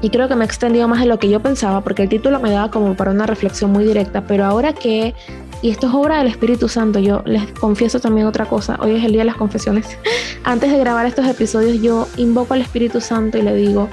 Y 0.00 0.10
creo 0.10 0.28
que 0.28 0.34
me 0.34 0.44
he 0.44 0.46
extendido 0.46 0.88
más 0.88 1.00
de 1.00 1.06
lo 1.06 1.18
que 1.18 1.28
yo 1.28 1.40
pensaba 1.40 1.80
porque 1.80 2.02
el 2.02 2.08
título 2.08 2.40
me 2.40 2.50
daba 2.50 2.70
como 2.70 2.96
para 2.96 3.12
una 3.12 3.26
reflexión 3.26 3.70
muy 3.70 3.84
directa, 3.84 4.24
pero 4.26 4.44
ahora 4.44 4.72
que 4.72 5.14
Y 5.62 5.70
esto 5.70 5.86
es 5.86 5.94
obra 5.94 6.18
del 6.18 6.26
Espíritu 6.26 6.68
Santo. 6.68 6.98
Yo 6.98 7.22
les 7.24 7.52
confieso 7.52 8.00
también 8.00 8.26
otra 8.26 8.46
cosa. 8.46 8.76
Hoy 8.80 8.96
es 8.96 9.04
el 9.04 9.12
día 9.12 9.20
de 9.20 9.26
las 9.26 9.36
confesiones. 9.36 9.96
Antes 10.44 10.72
de 10.72 10.78
grabar 10.78 11.06
estos 11.06 11.24
episodios 11.26 11.80
yo 11.80 12.08
invoco 12.16 12.54
al 12.54 12.62
Espíritu 12.62 13.00
Santo 13.00 13.38
y 13.38 13.42
le 13.42 13.54
digo, 13.54 13.88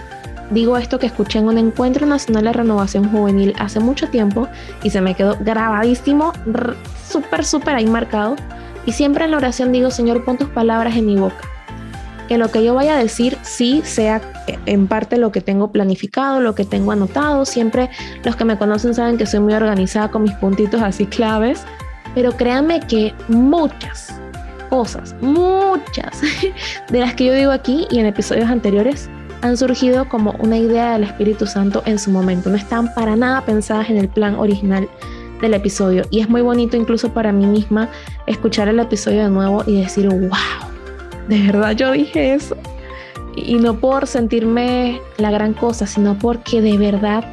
digo 0.51 0.77
esto 0.77 0.99
que 0.99 1.07
escuché 1.07 1.39
en 1.39 1.47
un 1.47 1.57
encuentro 1.57 2.05
nacional 2.05 2.45
de 2.45 2.53
renovación 2.53 3.09
juvenil 3.09 3.53
hace 3.59 3.79
mucho 3.79 4.07
tiempo 4.09 4.47
y 4.83 4.89
se 4.89 5.01
me 5.01 5.15
quedó 5.15 5.37
grabadísimo, 5.39 6.33
súper, 7.07 7.45
súper 7.45 7.75
ahí 7.75 7.87
marcado. 7.87 8.35
Y 8.85 8.91
siempre 8.93 9.25
en 9.25 9.31
la 9.31 9.37
oración 9.37 9.71
digo, 9.71 9.91
Señor, 9.91 10.23
pon 10.25 10.37
tus 10.37 10.49
palabras 10.49 10.95
en 10.95 11.05
mi 11.05 11.15
boca. 11.15 11.41
Que 12.27 12.37
lo 12.37 12.49
que 12.49 12.63
yo 12.63 12.75
vaya 12.75 12.95
a 12.95 12.99
decir 12.99 13.37
sí 13.41 13.81
sea 13.83 14.21
en 14.65 14.87
parte 14.87 15.17
lo 15.17 15.31
que 15.31 15.41
tengo 15.41 15.71
planificado, 15.71 16.39
lo 16.39 16.55
que 16.55 16.63
tengo 16.63 16.91
anotado. 16.91 17.45
Siempre 17.45 17.89
los 18.23 18.35
que 18.35 18.45
me 18.45 18.57
conocen 18.57 18.93
saben 18.93 19.17
que 19.17 19.25
soy 19.25 19.39
muy 19.39 19.53
organizada 19.53 20.09
con 20.09 20.23
mis 20.23 20.33
puntitos 20.33 20.81
así 20.81 21.05
claves. 21.05 21.63
Pero 22.15 22.31
créanme 22.31 22.79
que 22.81 23.13
muchas 23.27 24.19
cosas, 24.69 25.15
muchas 25.21 26.21
de 26.89 26.99
las 26.99 27.13
que 27.15 27.25
yo 27.25 27.33
digo 27.33 27.51
aquí 27.51 27.87
y 27.89 27.99
en 27.99 28.05
episodios 28.05 28.49
anteriores 28.49 29.09
han 29.41 29.58
surgido 29.58 30.08
como 30.10 30.31
una 30.39 30.58
idea 30.58 30.93
del 30.93 31.03
Espíritu 31.03 31.46
Santo 31.46 31.81
en 31.86 32.00
su 32.00 32.12
momento. 32.12 32.50
No 32.50 32.58
están 32.58 32.93
para 32.93 33.15
nada 33.15 33.46
pensadas 33.46 33.89
en 33.89 33.98
el 33.98 34.10
plan 34.10 34.36
original 34.36 34.89
del 35.41 35.53
episodio. 35.53 36.03
Y 36.10 36.19
es 36.19 36.29
muy 36.29 36.41
bonito 36.41 36.75
incluso 36.75 37.13
para 37.13 37.31
mí 37.31 37.46
misma 37.46 37.89
escuchar 38.27 38.67
el 38.67 38.79
episodio 38.79 39.24
de 39.24 39.29
nuevo 39.29 39.63
y 39.65 39.81
decir, 39.81 40.10
wow, 40.10 40.29
de 41.27 41.41
verdad 41.43 41.72
yo 41.72 41.91
dije 41.91 42.34
eso. 42.34 42.58
Y 43.36 43.55
no 43.55 43.79
por 43.79 44.08
sentirme 44.08 45.00
la 45.17 45.31
gran 45.31 45.53
cosa, 45.53 45.88
sino 45.88 46.17
porque 46.17 46.62
de 46.62 46.77
verdad 46.77 47.24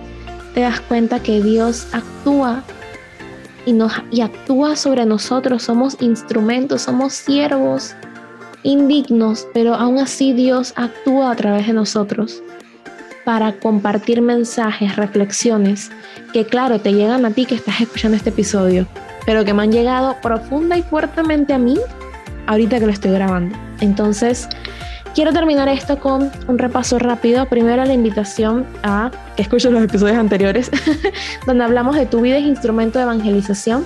te 0.55 0.61
das 0.61 0.81
cuenta 0.81 1.21
que 1.21 1.43
Dios 1.43 1.89
actúa 1.93 2.63
y, 3.65 3.73
nos, 3.73 3.93
y 4.13 4.21
actúa 4.21 4.77
sobre 4.77 5.05
nosotros. 5.05 5.65
Somos 5.65 5.97
instrumentos, 6.01 6.83
somos 6.83 7.15
siervos 7.15 7.97
indignos, 8.67 9.47
pero 9.55 9.75
aún 9.75 9.99
así 9.99 10.33
Dios 10.33 10.73
actúa 10.77 11.31
a 11.31 11.37
través 11.37 11.67
de 11.69 11.73
nosotros 11.73 12.43
para 13.25 13.53
compartir 13.53 14.21
mensajes, 14.21 14.97
reflexiones 14.97 15.91
que 16.33 16.45
claro, 16.45 16.81
te 16.81 16.93
llegan 16.93 17.25
a 17.25 17.31
ti 17.31 17.47
que 17.47 17.55
estás 17.55 17.81
escuchando 17.81 18.17
este 18.17 18.31
episodio, 18.31 18.87
pero 19.25 19.45
que 19.45 19.55
me 19.55 19.63
han 19.63 19.73
llegado 19.73 20.17
profunda 20.21 20.77
y 20.77 20.83
fuertemente 20.83 21.55
a 21.55 21.59
mí 21.59 21.79
ahorita 22.47 22.79
que 22.79 22.87
lo 22.87 22.93
estoy 22.93 23.13
grabando. 23.13 23.57
Entonces, 23.81 24.49
quiero 25.15 25.33
terminar 25.33 25.69
esto 25.69 25.99
con 25.99 26.31
un 26.49 26.59
repaso 26.59 26.99
rápido. 26.99 27.47
Primero 27.47 27.85
la 27.85 27.93
invitación 27.93 28.67
a 28.83 29.11
que 29.37 29.43
escuches 29.43 29.73
los 29.73 29.83
episodios 29.83 30.19
anteriores, 30.19 30.71
donde 31.47 31.65
hablamos 31.65 31.97
de 31.97 32.07
tu 32.07 32.21
vida 32.21 32.39
es 32.39 32.45
instrumento 32.45 32.99
de 32.99 33.05
evangelización 33.05 33.85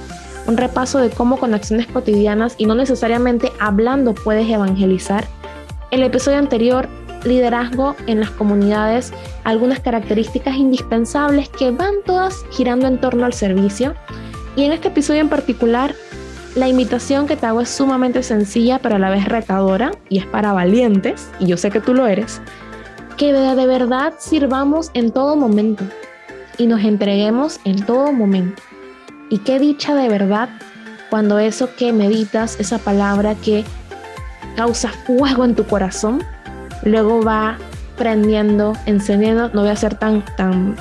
un 0.50 0.56
repaso 0.56 0.98
de 0.98 1.10
cómo 1.10 1.38
con 1.38 1.54
acciones 1.54 1.86
cotidianas 1.86 2.56
y 2.58 2.66
no 2.66 2.74
necesariamente 2.74 3.52
hablando 3.60 4.14
puedes 4.14 4.50
evangelizar. 4.50 5.24
El 5.92 6.02
episodio 6.02 6.38
anterior, 6.38 6.88
liderazgo 7.24 7.94
en 8.08 8.18
las 8.18 8.30
comunidades, 8.30 9.12
algunas 9.44 9.78
características 9.78 10.56
indispensables 10.56 11.48
que 11.50 11.70
van 11.70 11.94
todas 12.04 12.44
girando 12.50 12.88
en 12.88 13.00
torno 13.00 13.24
al 13.26 13.32
servicio. 13.32 13.94
Y 14.56 14.64
en 14.64 14.72
este 14.72 14.88
episodio 14.88 15.20
en 15.20 15.28
particular, 15.28 15.94
la 16.56 16.66
invitación 16.66 17.28
que 17.28 17.36
te 17.36 17.46
hago 17.46 17.60
es 17.60 17.68
sumamente 17.68 18.24
sencilla 18.24 18.80
pero 18.80 18.96
a 18.96 18.98
la 18.98 19.10
vez 19.10 19.26
retadora 19.26 19.92
y 20.08 20.18
es 20.18 20.26
para 20.26 20.52
valientes, 20.52 21.28
y 21.38 21.46
yo 21.46 21.56
sé 21.56 21.70
que 21.70 21.80
tú 21.80 21.94
lo 21.94 22.08
eres, 22.08 22.40
que 23.16 23.32
de 23.32 23.66
verdad 23.66 24.14
sirvamos 24.18 24.90
en 24.94 25.12
todo 25.12 25.36
momento 25.36 25.84
y 26.58 26.66
nos 26.66 26.82
entreguemos 26.82 27.60
en 27.64 27.86
todo 27.86 28.12
momento. 28.12 28.60
Y 29.30 29.38
qué 29.38 29.58
dicha 29.58 29.94
de 29.94 30.08
verdad 30.08 30.50
cuando 31.08 31.38
eso 31.38 31.74
que 31.76 31.92
meditas, 31.92 32.58
esa 32.60 32.78
palabra 32.78 33.34
que 33.34 33.64
causa 34.56 34.90
fuego 35.06 35.44
en 35.44 35.54
tu 35.54 35.64
corazón, 35.64 36.22
luego 36.84 37.22
va 37.22 37.56
prendiendo, 37.96 38.74
encendiendo, 38.86 39.50
no 39.52 39.62
voy 39.62 39.70
a 39.70 39.76
ser 39.76 39.94
tan, 39.94 40.24
tan, 40.36 40.76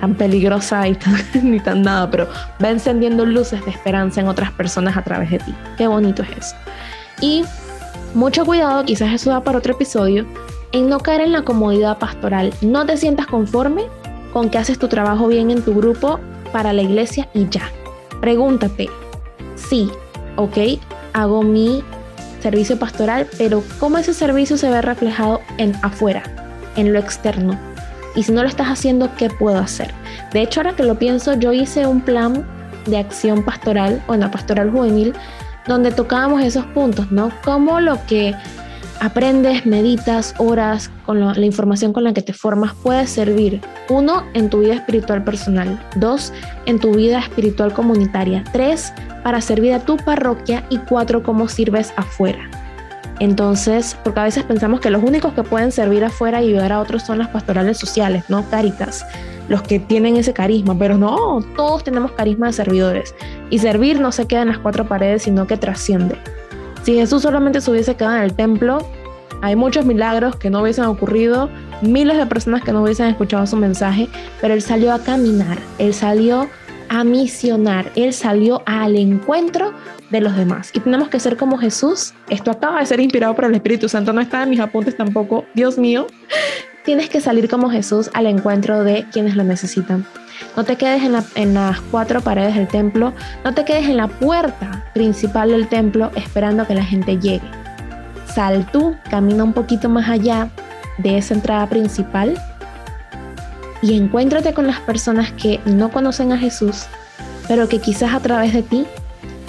tan 0.00 0.14
peligrosa 0.14 0.86
y 0.88 0.96
ni 1.42 1.60
tan 1.60 1.82
nada, 1.82 2.10
pero 2.10 2.28
va 2.62 2.70
encendiendo 2.70 3.24
luces 3.24 3.64
de 3.64 3.70
esperanza 3.70 4.20
en 4.20 4.28
otras 4.28 4.52
personas 4.52 4.96
a 4.96 5.02
través 5.02 5.30
de 5.30 5.38
ti. 5.38 5.54
Qué 5.76 5.86
bonito 5.86 6.22
es 6.22 6.30
eso. 6.36 6.56
Y 7.20 7.44
mucho 8.14 8.44
cuidado, 8.44 8.84
quizás 8.84 9.12
eso 9.12 9.30
da 9.30 9.42
para 9.42 9.58
otro 9.58 9.74
episodio, 9.74 10.26
en 10.72 10.88
no 10.88 11.00
caer 11.00 11.20
en 11.22 11.32
la 11.32 11.42
comodidad 11.42 11.98
pastoral. 11.98 12.52
No 12.60 12.84
te 12.84 12.96
sientas 12.96 13.26
conforme 13.26 13.84
con 14.32 14.50
que 14.50 14.58
haces 14.58 14.78
tu 14.78 14.88
trabajo 14.88 15.28
bien 15.28 15.50
en 15.50 15.62
tu 15.62 15.74
grupo 15.74 16.20
para 16.52 16.72
la 16.72 16.82
iglesia 16.82 17.28
y 17.34 17.48
ya. 17.48 17.70
Pregúntate, 18.20 18.88
sí, 19.56 19.90
ok, 20.36 20.58
hago 21.12 21.42
mi 21.42 21.82
servicio 22.40 22.78
pastoral, 22.78 23.26
pero 23.38 23.62
¿cómo 23.78 23.98
ese 23.98 24.14
servicio 24.14 24.56
se 24.56 24.70
ve 24.70 24.82
reflejado 24.82 25.40
en 25.58 25.74
afuera, 25.82 26.22
en 26.76 26.92
lo 26.92 26.98
externo? 26.98 27.58
Y 28.14 28.24
si 28.24 28.32
no 28.32 28.42
lo 28.42 28.48
estás 28.48 28.68
haciendo, 28.68 29.10
¿qué 29.16 29.30
puedo 29.30 29.58
hacer? 29.58 29.92
De 30.32 30.42
hecho, 30.42 30.60
ahora 30.60 30.76
que 30.76 30.82
lo 30.82 30.98
pienso, 30.98 31.34
yo 31.34 31.52
hice 31.52 31.86
un 31.86 32.00
plan 32.00 32.46
de 32.86 32.98
acción 32.98 33.44
pastoral 33.44 34.02
o 34.06 34.14
en 34.14 34.20
la 34.20 34.30
pastoral 34.30 34.70
juvenil 34.70 35.14
donde 35.66 35.92
tocábamos 35.92 36.42
esos 36.42 36.64
puntos, 36.66 37.10
¿no? 37.12 37.30
Como 37.44 37.80
lo 37.80 38.04
que 38.06 38.34
aprendes, 39.02 39.66
meditas, 39.66 40.32
oras, 40.38 40.88
con 41.04 41.18
la, 41.18 41.44
información 41.44 41.92
con 41.92 42.04
la 42.04 42.14
que 42.14 42.22
te 42.22 42.32
formas 42.32 42.72
puede 42.72 43.08
servir, 43.08 43.60
uno, 43.88 44.22
en 44.32 44.48
tu 44.48 44.60
vida 44.60 44.74
espiritual 44.74 45.24
personal, 45.24 45.84
dos, 45.96 46.32
en 46.66 46.78
tu 46.78 46.94
vida 46.94 47.18
espiritual 47.18 47.72
comunitaria, 47.72 48.44
tres, 48.52 48.92
para 49.24 49.40
servir 49.40 49.72
a 49.72 49.80
tu 49.80 49.96
parroquia 49.96 50.64
y 50.70 50.78
cuatro, 50.78 51.24
cómo 51.24 51.48
sirves 51.48 51.92
afuera. 51.96 52.48
Entonces, 53.18 53.98
porque 54.04 54.20
a 54.20 54.24
veces 54.24 54.44
pensamos 54.44 54.78
que 54.78 54.90
los 54.90 55.02
únicos 55.02 55.34
que 55.34 55.42
pueden 55.42 55.72
servir 55.72 56.04
afuera 56.04 56.40
y 56.40 56.50
ayudar 56.50 56.70
a 56.70 56.78
otros 56.78 57.02
son 57.02 57.18
las 57.18 57.28
pastorales 57.28 57.78
sociales, 57.78 58.22
no 58.28 58.48
Caritas, 58.50 59.04
los 59.48 59.62
que 59.62 59.80
tienen 59.80 60.16
ese 60.16 60.32
carisma, 60.32 60.78
pero 60.78 60.96
no, 60.96 61.44
todos 61.56 61.82
tenemos 61.82 62.12
carisma 62.12 62.46
de 62.46 62.52
servidores. 62.52 63.16
Y 63.50 63.58
servir 63.58 63.98
no 63.98 64.12
se 64.12 64.28
queda 64.28 64.42
en 64.42 64.48
las 64.48 64.58
cuatro 64.58 64.86
paredes, 64.86 65.24
sino 65.24 65.48
que 65.48 65.56
trasciende. 65.56 66.16
Si 66.82 66.94
Jesús 66.94 67.22
solamente 67.22 67.60
se 67.60 67.70
hubiese 67.70 67.94
quedado 67.94 68.16
en 68.16 68.22
el 68.22 68.34
templo, 68.34 68.78
hay 69.40 69.56
muchos 69.56 69.84
milagros 69.84 70.36
que 70.36 70.50
no 70.50 70.62
hubiesen 70.62 70.84
ocurrido, 70.84 71.48
miles 71.80 72.16
de 72.16 72.26
personas 72.26 72.62
que 72.62 72.72
no 72.72 72.82
hubiesen 72.82 73.08
escuchado 73.08 73.46
su 73.46 73.56
mensaje, 73.56 74.08
pero 74.40 74.54
Él 74.54 74.62
salió 74.62 74.92
a 74.92 74.98
caminar, 74.98 75.58
Él 75.78 75.94
salió 75.94 76.48
a 76.88 77.04
misionar, 77.04 77.90
Él 77.94 78.12
salió 78.12 78.62
al 78.66 78.96
encuentro 78.96 79.72
de 80.10 80.20
los 80.20 80.36
demás. 80.36 80.70
Y 80.74 80.80
tenemos 80.80 81.08
que 81.08 81.20
ser 81.20 81.36
como 81.36 81.56
Jesús. 81.56 82.14
Esto 82.28 82.50
acaba 82.50 82.80
de 82.80 82.86
ser 82.86 83.00
inspirado 83.00 83.34
por 83.34 83.44
el 83.46 83.54
Espíritu 83.54 83.88
Santo, 83.88 84.12
no 84.12 84.20
está 84.20 84.42
en 84.42 84.50
mis 84.50 84.60
apuntes 84.60 84.96
tampoco, 84.96 85.44
Dios 85.54 85.78
mío. 85.78 86.06
Tienes 86.84 87.08
que 87.08 87.20
salir 87.20 87.48
como 87.48 87.70
Jesús 87.70 88.10
al 88.12 88.26
encuentro 88.26 88.82
de 88.82 89.06
quienes 89.12 89.36
lo 89.36 89.44
necesitan. 89.44 90.04
No 90.56 90.64
te 90.64 90.76
quedes 90.76 91.02
en, 91.34 91.54
las 91.54 91.80
cuatro 91.80 92.20
paredes 92.20 92.54
del 92.54 92.68
templo, 92.68 93.12
no 93.44 93.54
te 93.54 93.64
quedes 93.64 93.88
en 93.88 93.96
la 93.96 94.08
puerta 94.08 94.84
principal 94.94 95.50
del 95.50 95.68
templo 95.68 96.10
esperando 96.14 96.66
que 96.66 96.74
la 96.74 96.84
gente 96.84 97.18
llegue. 97.18 97.48
Sal 98.26 98.66
tú, 98.72 98.94
camina 99.10 99.44
un 99.44 99.52
poquito 99.52 99.88
más 99.88 100.08
allá 100.08 100.50
de 100.98 101.18
esa 101.18 101.34
entrada 101.34 101.66
principal 101.66 102.38
y 103.82 103.96
encuéntrate 103.96 104.54
con 104.54 104.66
las 104.66 104.80
personas 104.80 105.32
que 105.32 105.60
no 105.64 105.90
conocen 105.90 106.32
a 106.32 106.38
Jesús, 106.38 106.86
pero 107.48 107.68
que 107.68 107.80
quizás 107.80 108.14
a 108.14 108.20
través 108.20 108.52
de 108.52 108.62
ti 108.62 108.86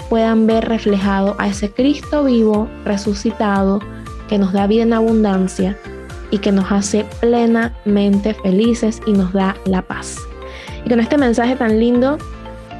puedan 0.08 0.46
ver 0.46 0.68
reflejado 0.68 1.36
a 1.38 1.48
ese 1.48 1.70
Cristo 1.70 2.24
vivo, 2.24 2.68
resucitado, 2.84 3.80
que 4.28 4.38
nos 4.38 4.52
da 4.52 4.66
vida 4.66 4.82
en 4.82 4.92
abundancia 4.92 5.76
y 6.30 6.38
que 6.38 6.52
nos 6.52 6.70
hace 6.72 7.04
plenamente 7.20 8.34
felices 8.34 9.00
y 9.06 9.12
nos 9.12 9.32
da 9.32 9.56
la 9.66 9.82
paz. 9.82 10.18
Y 10.84 10.90
con 10.90 11.00
este 11.00 11.18
mensaje 11.18 11.56
tan 11.56 11.80
lindo, 11.80 12.18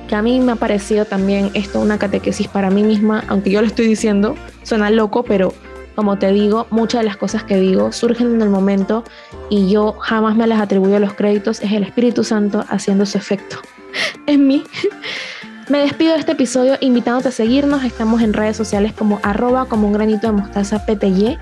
que 0.09 0.15
a 0.15 0.23
mí 0.23 0.41
me 0.41 0.53
ha 0.53 0.57
parecido 0.57 1.05
también 1.05 1.51
esto 1.55 1.81
una 1.81 1.99
catequesis 1.99 2.49
para 2.49 2.71
mí 2.71 2.83
misma, 2.83 3.25
aunque 3.29 3.51
yo 3.51 3.61
lo 3.61 3.67
estoy 3.67 3.87
diciendo, 3.87 4.37
suena 4.63 4.91
loco, 4.91 5.23
pero 5.25 5.55
como 5.95 6.19
te 6.19 6.33
digo, 6.33 6.67
muchas 6.71 7.01
de 7.01 7.07
las 7.07 7.17
cosas 7.17 7.45
que 7.45 7.57
digo 7.57 7.93
surgen 7.93 8.35
en 8.35 8.43
el 8.43 8.51
momento 8.51 9.05
y 9.49 9.71
yo 9.71 9.93
jamás 10.01 10.37
me 10.37 10.47
las 10.47 10.61
atribuyo 10.61 10.97
a 10.97 11.01
los 11.01 11.15
créditos, 11.15 11.61
es 11.63 11.73
el 11.73 11.85
Espíritu 11.85 12.25
Santo 12.25 12.65
haciendo 12.69 13.07
su 13.07 13.17
efecto 13.17 13.59
en 14.27 14.47
mí. 14.47 14.65
Me 15.69 15.79
despido 15.79 16.13
de 16.13 16.19
este 16.19 16.33
episodio 16.33 16.77
invitándote 16.81 17.29
a 17.29 17.33
seguirnos, 17.33 17.85
estamos 17.85 18.21
en 18.21 18.35
redes 18.35 18.57
sociales 18.57 18.93
como 18.93 19.19
arroba 19.23 19.65
como 19.65 19.87
un 19.87 19.95
granito 19.95 20.27
de 20.27 20.35
mostaza 20.35 20.85
PTY 20.85 21.39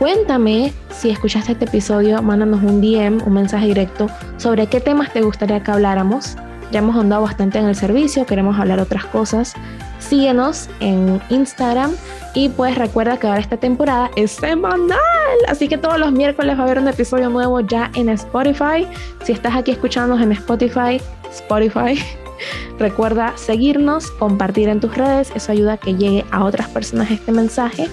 Cuéntame 0.00 0.72
si 0.90 1.10
escuchaste 1.10 1.52
este 1.52 1.66
episodio, 1.66 2.22
mándanos 2.22 2.62
un 2.62 2.80
DM, 2.80 3.22
un 3.26 3.34
mensaje 3.34 3.66
directo 3.66 4.06
sobre 4.38 4.66
qué 4.66 4.80
temas 4.80 5.12
te 5.12 5.20
gustaría 5.20 5.62
que 5.62 5.70
habláramos. 5.72 6.36
Ya 6.72 6.78
hemos 6.78 6.96
andado 6.96 7.20
bastante 7.20 7.58
en 7.58 7.66
el 7.66 7.76
servicio, 7.76 8.24
queremos 8.24 8.58
hablar 8.58 8.80
otras 8.80 9.04
cosas. 9.04 9.52
Síguenos 9.98 10.70
en 10.80 11.20
Instagram 11.28 11.92
y 12.32 12.48
pues 12.48 12.78
recuerda 12.78 13.18
que 13.18 13.26
ahora 13.26 13.40
esta 13.40 13.58
temporada 13.58 14.10
es 14.16 14.30
semanal, 14.30 14.98
así 15.46 15.68
que 15.68 15.76
todos 15.76 15.98
los 15.98 16.12
miércoles 16.12 16.56
va 16.56 16.60
a 16.60 16.64
haber 16.64 16.78
un 16.78 16.88
episodio 16.88 17.28
nuevo 17.28 17.60
ya 17.60 17.90
en 17.94 18.08
Spotify. 18.08 18.86
Si 19.24 19.32
estás 19.32 19.54
aquí 19.54 19.70
escuchándonos 19.70 20.22
en 20.22 20.32
Spotify, 20.32 20.98
Spotify, 21.30 22.02
Recuerda 22.78 23.34
seguirnos, 23.36 24.10
compartir 24.12 24.70
en 24.70 24.80
tus 24.80 24.96
redes, 24.96 25.30
eso 25.34 25.52
ayuda 25.52 25.74
a 25.74 25.76
que 25.76 25.94
llegue 25.94 26.24
a 26.30 26.44
otras 26.44 26.68
personas 26.68 27.10
este 27.10 27.32
mensaje 27.32 27.90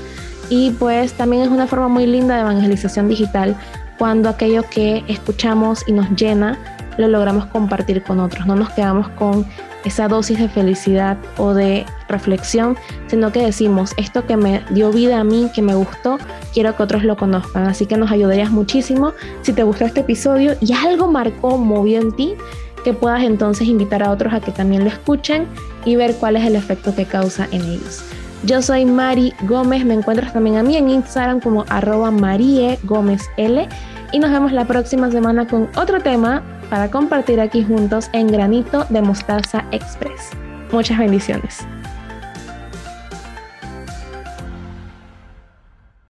y 0.49 0.71
pues 0.71 1.13
también 1.13 1.43
es 1.43 1.49
una 1.49 1.67
forma 1.67 1.87
muy 1.87 2.05
linda 2.05 2.35
de 2.35 2.41
evangelización 2.41 3.07
digital 3.07 3.55
cuando 3.97 4.29
aquello 4.29 4.63
que 4.69 5.03
escuchamos 5.07 5.83
y 5.87 5.91
nos 5.91 6.09
llena 6.11 6.57
lo 6.97 7.07
logramos 7.07 7.45
compartir 7.47 8.03
con 8.03 8.19
otros, 8.19 8.47
no 8.47 8.55
nos 8.55 8.71
quedamos 8.71 9.07
con 9.09 9.45
esa 9.85 10.07
dosis 10.07 10.39
de 10.39 10.49
felicidad 10.49 11.17
o 11.37 11.53
de 11.53 11.85
reflexión, 12.09 12.75
sino 13.07 13.31
que 13.31 13.41
decimos, 13.41 13.93
esto 13.97 14.25
que 14.25 14.35
me 14.35 14.63
dio 14.71 14.91
vida 14.91 15.19
a 15.19 15.23
mí, 15.23 15.49
que 15.53 15.61
me 15.61 15.75
gustó, 15.75 16.17
quiero 16.53 16.75
que 16.75 16.83
otros 16.83 17.03
lo 17.03 17.15
conozcan. 17.15 17.67
Así 17.67 17.85
que 17.85 17.97
nos 17.97 18.11
ayudarías 18.11 18.51
muchísimo 18.51 19.13
si 19.41 19.53
te 19.53 19.63
gustó 19.63 19.85
este 19.85 20.01
episodio 20.01 20.55
y 20.59 20.73
algo 20.73 21.07
marcó, 21.07 21.57
movió 21.57 22.01
en 22.01 22.11
ti, 22.11 22.33
que 22.83 22.93
puedas 22.93 23.23
entonces 23.23 23.67
invitar 23.67 24.03
a 24.03 24.11
otros 24.11 24.33
a 24.33 24.39
que 24.39 24.51
también 24.51 24.83
lo 24.83 24.89
escuchen 24.89 25.45
y 25.85 25.95
ver 25.95 26.15
cuál 26.15 26.35
es 26.35 26.45
el 26.45 26.55
efecto 26.55 26.95
que 26.95 27.05
causa 27.05 27.47
en 27.51 27.61
ellos. 27.61 28.03
Yo 28.43 28.61
soy 28.61 28.85
Mari 28.85 29.33
Gómez, 29.43 29.83
me 29.83 29.95
encuentras 29.95 30.31
también 30.31 30.57
a 30.57 30.63
mí 30.63 30.77
en 30.77 30.89
Instagram 30.89 31.39
como 31.39 31.65
arroba 31.69 32.11
Marie 32.11 32.77
Gómez 32.83 33.23
L 33.37 33.67
y 34.11 34.19
nos 34.19 34.31
vemos 34.31 34.51
la 34.51 34.65
próxima 34.65 35.11
semana 35.11 35.47
con 35.47 35.67
otro 35.75 35.99
tema 36.01 36.43
para 36.69 36.89
compartir 36.91 37.41
aquí 37.41 37.63
juntos 37.63 38.09
en 38.13 38.27
Granito 38.27 38.85
de 38.89 39.01
Mostaza 39.01 39.65
Express. 39.71 40.31
Muchas 40.71 40.97
bendiciones. 40.97 41.65